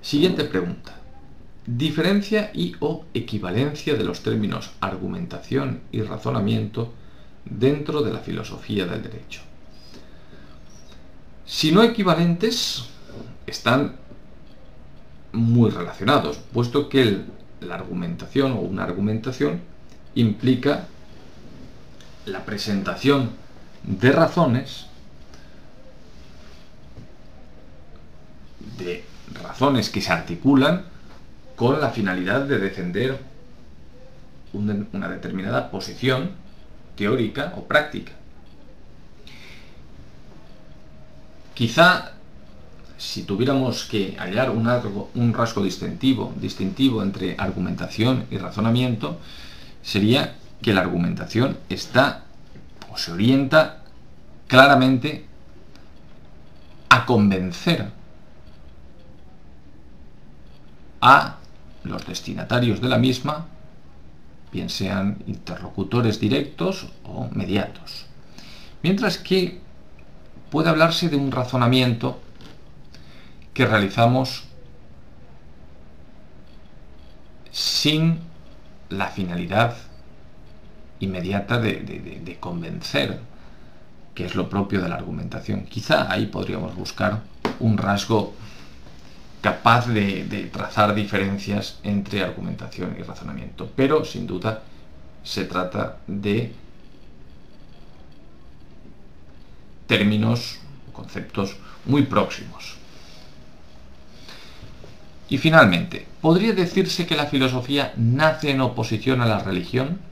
Siguiente 0.00 0.44
pregunta. 0.44 0.96
Diferencia 1.66 2.50
y 2.54 2.74
o 2.80 3.04
equivalencia 3.12 3.94
de 3.94 4.04
los 4.04 4.22
términos 4.22 4.70
argumentación 4.80 5.82
y 5.92 6.00
razonamiento 6.00 6.94
dentro 7.44 8.02
de 8.02 8.12
la 8.12 8.20
filosofía 8.20 8.86
del 8.86 9.02
derecho. 9.02 9.42
Si 11.44 11.70
no 11.70 11.82
equivalentes, 11.82 12.84
están 13.46 13.96
muy 15.32 15.70
relacionados, 15.70 16.38
puesto 16.52 16.88
que 16.88 17.24
la 17.60 17.74
argumentación 17.74 18.52
o 18.52 18.60
una 18.60 18.84
argumentación 18.84 19.60
implica 20.14 20.88
la 22.24 22.44
presentación 22.44 23.30
de 23.82 24.12
razones, 24.12 24.86
de 28.78 29.04
razones 29.42 29.90
que 29.90 30.00
se 30.00 30.12
articulan 30.12 30.84
con 31.56 31.80
la 31.80 31.90
finalidad 31.90 32.42
de 32.42 32.58
defender 32.58 33.18
una 34.52 35.08
determinada 35.08 35.70
posición 35.70 36.30
teórica 36.96 37.54
o 37.56 37.64
práctica. 37.64 38.12
Quizá 41.54 42.12
si 42.98 43.22
tuviéramos 43.22 43.84
que 43.84 44.16
hallar 44.18 44.50
un, 44.50 45.32
rasgo 45.32 45.62
distintivo 45.62 47.02
entre 47.02 47.36
argumentación 47.38 48.26
y 48.30 48.38
razonamiento, 48.38 49.18
sería 49.82 50.34
que 50.60 50.74
la 50.74 50.80
argumentación 50.80 51.56
está 51.68 52.24
se 52.98 53.12
orienta 53.12 53.82
claramente 54.46 55.26
a 56.88 57.06
convencer 57.06 57.90
a 61.00 61.36
los 61.84 62.06
destinatarios 62.06 62.80
de 62.80 62.88
la 62.88 62.98
misma, 62.98 63.46
bien 64.52 64.68
sean 64.68 65.22
interlocutores 65.26 66.18
directos 66.18 66.88
o 67.04 67.28
mediatos. 67.32 68.06
Mientras 68.82 69.18
que 69.18 69.60
puede 70.50 70.70
hablarse 70.70 71.08
de 71.08 71.16
un 71.16 71.30
razonamiento 71.30 72.20
que 73.54 73.66
realizamos 73.66 74.44
sin 77.50 78.18
la 78.88 79.08
finalidad 79.08 79.76
inmediata 81.00 81.58
de, 81.58 82.36
convencer, 82.40 83.18
que 84.14 84.24
es 84.24 84.34
lo 84.34 84.48
propio 84.48 84.82
de 84.82 84.88
la 84.88 84.96
argumentación. 84.96 85.64
Quizá 85.64 86.10
ahí 86.12 86.26
podríamos 86.26 86.74
buscar 86.74 87.22
un 87.60 87.78
rasgo 87.78 88.34
capaz 89.40 89.86
de, 89.86 90.50
trazar 90.52 90.94
diferencias 90.94 91.78
entre 91.82 92.22
argumentación 92.22 92.96
y 92.98 93.02
razonamiento. 93.02 93.70
Pero, 93.74 94.04
sin 94.04 94.26
duda, 94.26 94.62
se 95.22 95.44
trata 95.44 95.98
de 96.06 96.52
términos, 99.86 100.58
conceptos 100.92 101.56
muy 101.84 102.02
próximos. 102.02 102.76
Y 105.30 105.38
finalmente, 105.38 106.06
¿podría 106.20 106.52
decirse 106.52 107.06
que 107.06 107.16
la 107.16 107.26
filosofía 107.26 107.92
nace 107.96 108.50
en 108.50 108.60
oposición 108.60 109.20
a 109.20 109.26
la 109.26 109.38
religión? 109.40 110.07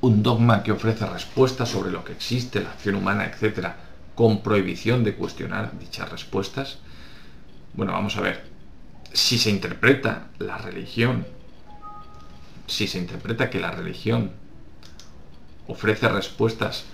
Un 0.00 0.22
dogma 0.22 0.62
que 0.62 0.72
ofrece 0.72 1.06
respuestas 1.06 1.68
sobre 1.68 1.90
lo 1.90 2.04
que 2.04 2.12
existe, 2.12 2.60
la 2.60 2.70
acción 2.70 2.94
humana, 2.94 3.26
etc., 3.26 3.68
con 4.14 4.42
prohibición 4.42 5.04
de 5.04 5.14
cuestionar 5.14 5.78
dichas 5.78 6.10
respuestas. 6.10 6.78
Bueno, 7.74 7.92
vamos 7.92 8.16
a 8.16 8.20
ver. 8.20 8.44
Si 9.12 9.38
se 9.38 9.50
interpreta 9.50 10.28
la 10.38 10.58
religión, 10.58 11.26
si 12.66 12.86
se 12.86 12.98
interpreta 12.98 13.50
que 13.50 13.60
la 13.60 13.72
religión 13.72 14.30
ofrece 15.66 16.08
respuestas 16.08 16.84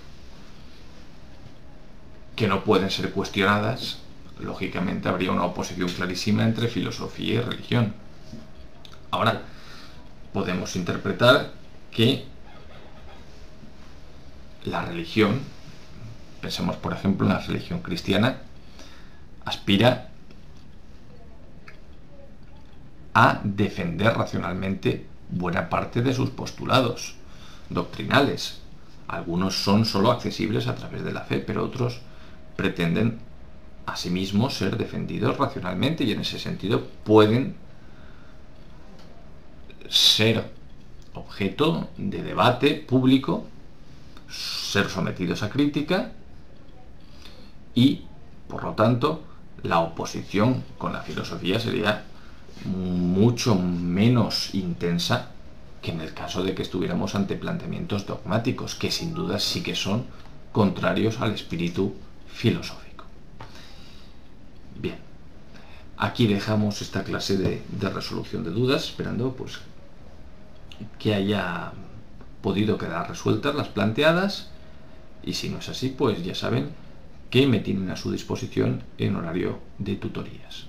que 2.35 2.47
no 2.47 2.63
pueden 2.63 2.91
ser 2.91 3.11
cuestionadas, 3.11 3.97
lógicamente 4.39 5.09
habría 5.09 5.31
una 5.31 5.45
oposición 5.45 5.89
clarísima 5.89 6.43
entre 6.43 6.67
filosofía 6.67 7.35
y 7.35 7.41
religión. 7.41 7.93
Ahora, 9.11 9.41
podemos 10.33 10.75
interpretar 10.75 11.51
que 11.91 12.25
la 14.67 14.85
religión, 14.85 15.39
pensemos 16.41 16.75
por 16.77 16.93
ejemplo 16.93 17.25
en 17.27 17.33
la 17.33 17.39
religión 17.39 17.81
cristiana, 17.81 18.37
aspira 19.45 20.09
a 23.13 23.41
defender 23.43 24.13
racionalmente 24.13 25.05
buena 25.29 25.69
parte 25.69 26.01
de 26.01 26.13
sus 26.13 26.29
postulados 26.29 27.15
doctrinales. 27.69 28.59
Algunos 29.07 29.55
son 29.55 29.85
sólo 29.85 30.11
accesibles 30.11 30.67
a 30.67 30.75
través 30.75 31.03
de 31.03 31.13
la 31.13 31.21
fe, 31.21 31.39
pero 31.39 31.63
otros 31.63 32.01
pretenden 32.55 33.19
asimismo 33.85 34.49
ser 34.49 34.77
defendidos 34.77 35.37
racionalmente 35.37 36.03
y 36.03 36.11
en 36.11 36.21
ese 36.21 36.39
sentido 36.39 36.87
pueden 37.03 37.55
ser 39.89 40.51
objeto 41.13 41.89
de 41.97 42.21
debate 42.21 42.75
público, 42.75 43.45
ser 44.29 44.89
sometidos 44.89 45.43
a 45.43 45.49
crítica 45.49 46.11
y, 47.73 48.03
por 48.47 48.63
lo 48.63 48.73
tanto, 48.73 49.23
la 49.63 49.79
oposición 49.79 50.63
con 50.77 50.93
la 50.93 51.01
filosofía 51.01 51.59
sería 51.59 52.03
mucho 52.65 53.55
menos 53.55 54.53
intensa 54.53 55.31
que 55.81 55.91
en 55.91 56.01
el 56.01 56.13
caso 56.13 56.43
de 56.43 56.55
que 56.55 56.63
estuviéramos 56.63 57.15
ante 57.15 57.35
planteamientos 57.35 58.05
dogmáticos, 58.05 58.75
que 58.75 58.91
sin 58.91 59.13
duda 59.13 59.39
sí 59.39 59.61
que 59.61 59.75
son 59.75 60.05
contrarios 60.51 61.21
al 61.21 61.33
espíritu 61.33 61.93
filosófico. 62.27 63.05
Bien, 64.79 64.97
aquí 65.97 66.27
dejamos 66.27 66.81
esta 66.81 67.03
clase 67.03 67.37
de, 67.37 67.61
de 67.69 67.89
resolución 67.89 68.43
de 68.43 68.51
dudas, 68.51 68.85
esperando 68.85 69.33
pues 69.33 69.59
que 70.99 71.13
haya 71.13 71.71
podido 72.41 72.77
quedar 72.77 73.09
resueltas 73.09 73.55
las 73.55 73.67
planteadas 73.67 74.49
y 75.23 75.33
si 75.33 75.49
no 75.49 75.59
es 75.59 75.69
así, 75.69 75.89
pues 75.89 76.23
ya 76.23 76.35
saben 76.35 76.69
que 77.29 77.47
me 77.47 77.59
tienen 77.59 77.89
a 77.89 77.97
su 77.97 78.11
disposición 78.11 78.83
en 78.97 79.15
horario 79.15 79.59
de 79.77 79.95
tutorías. 79.95 80.66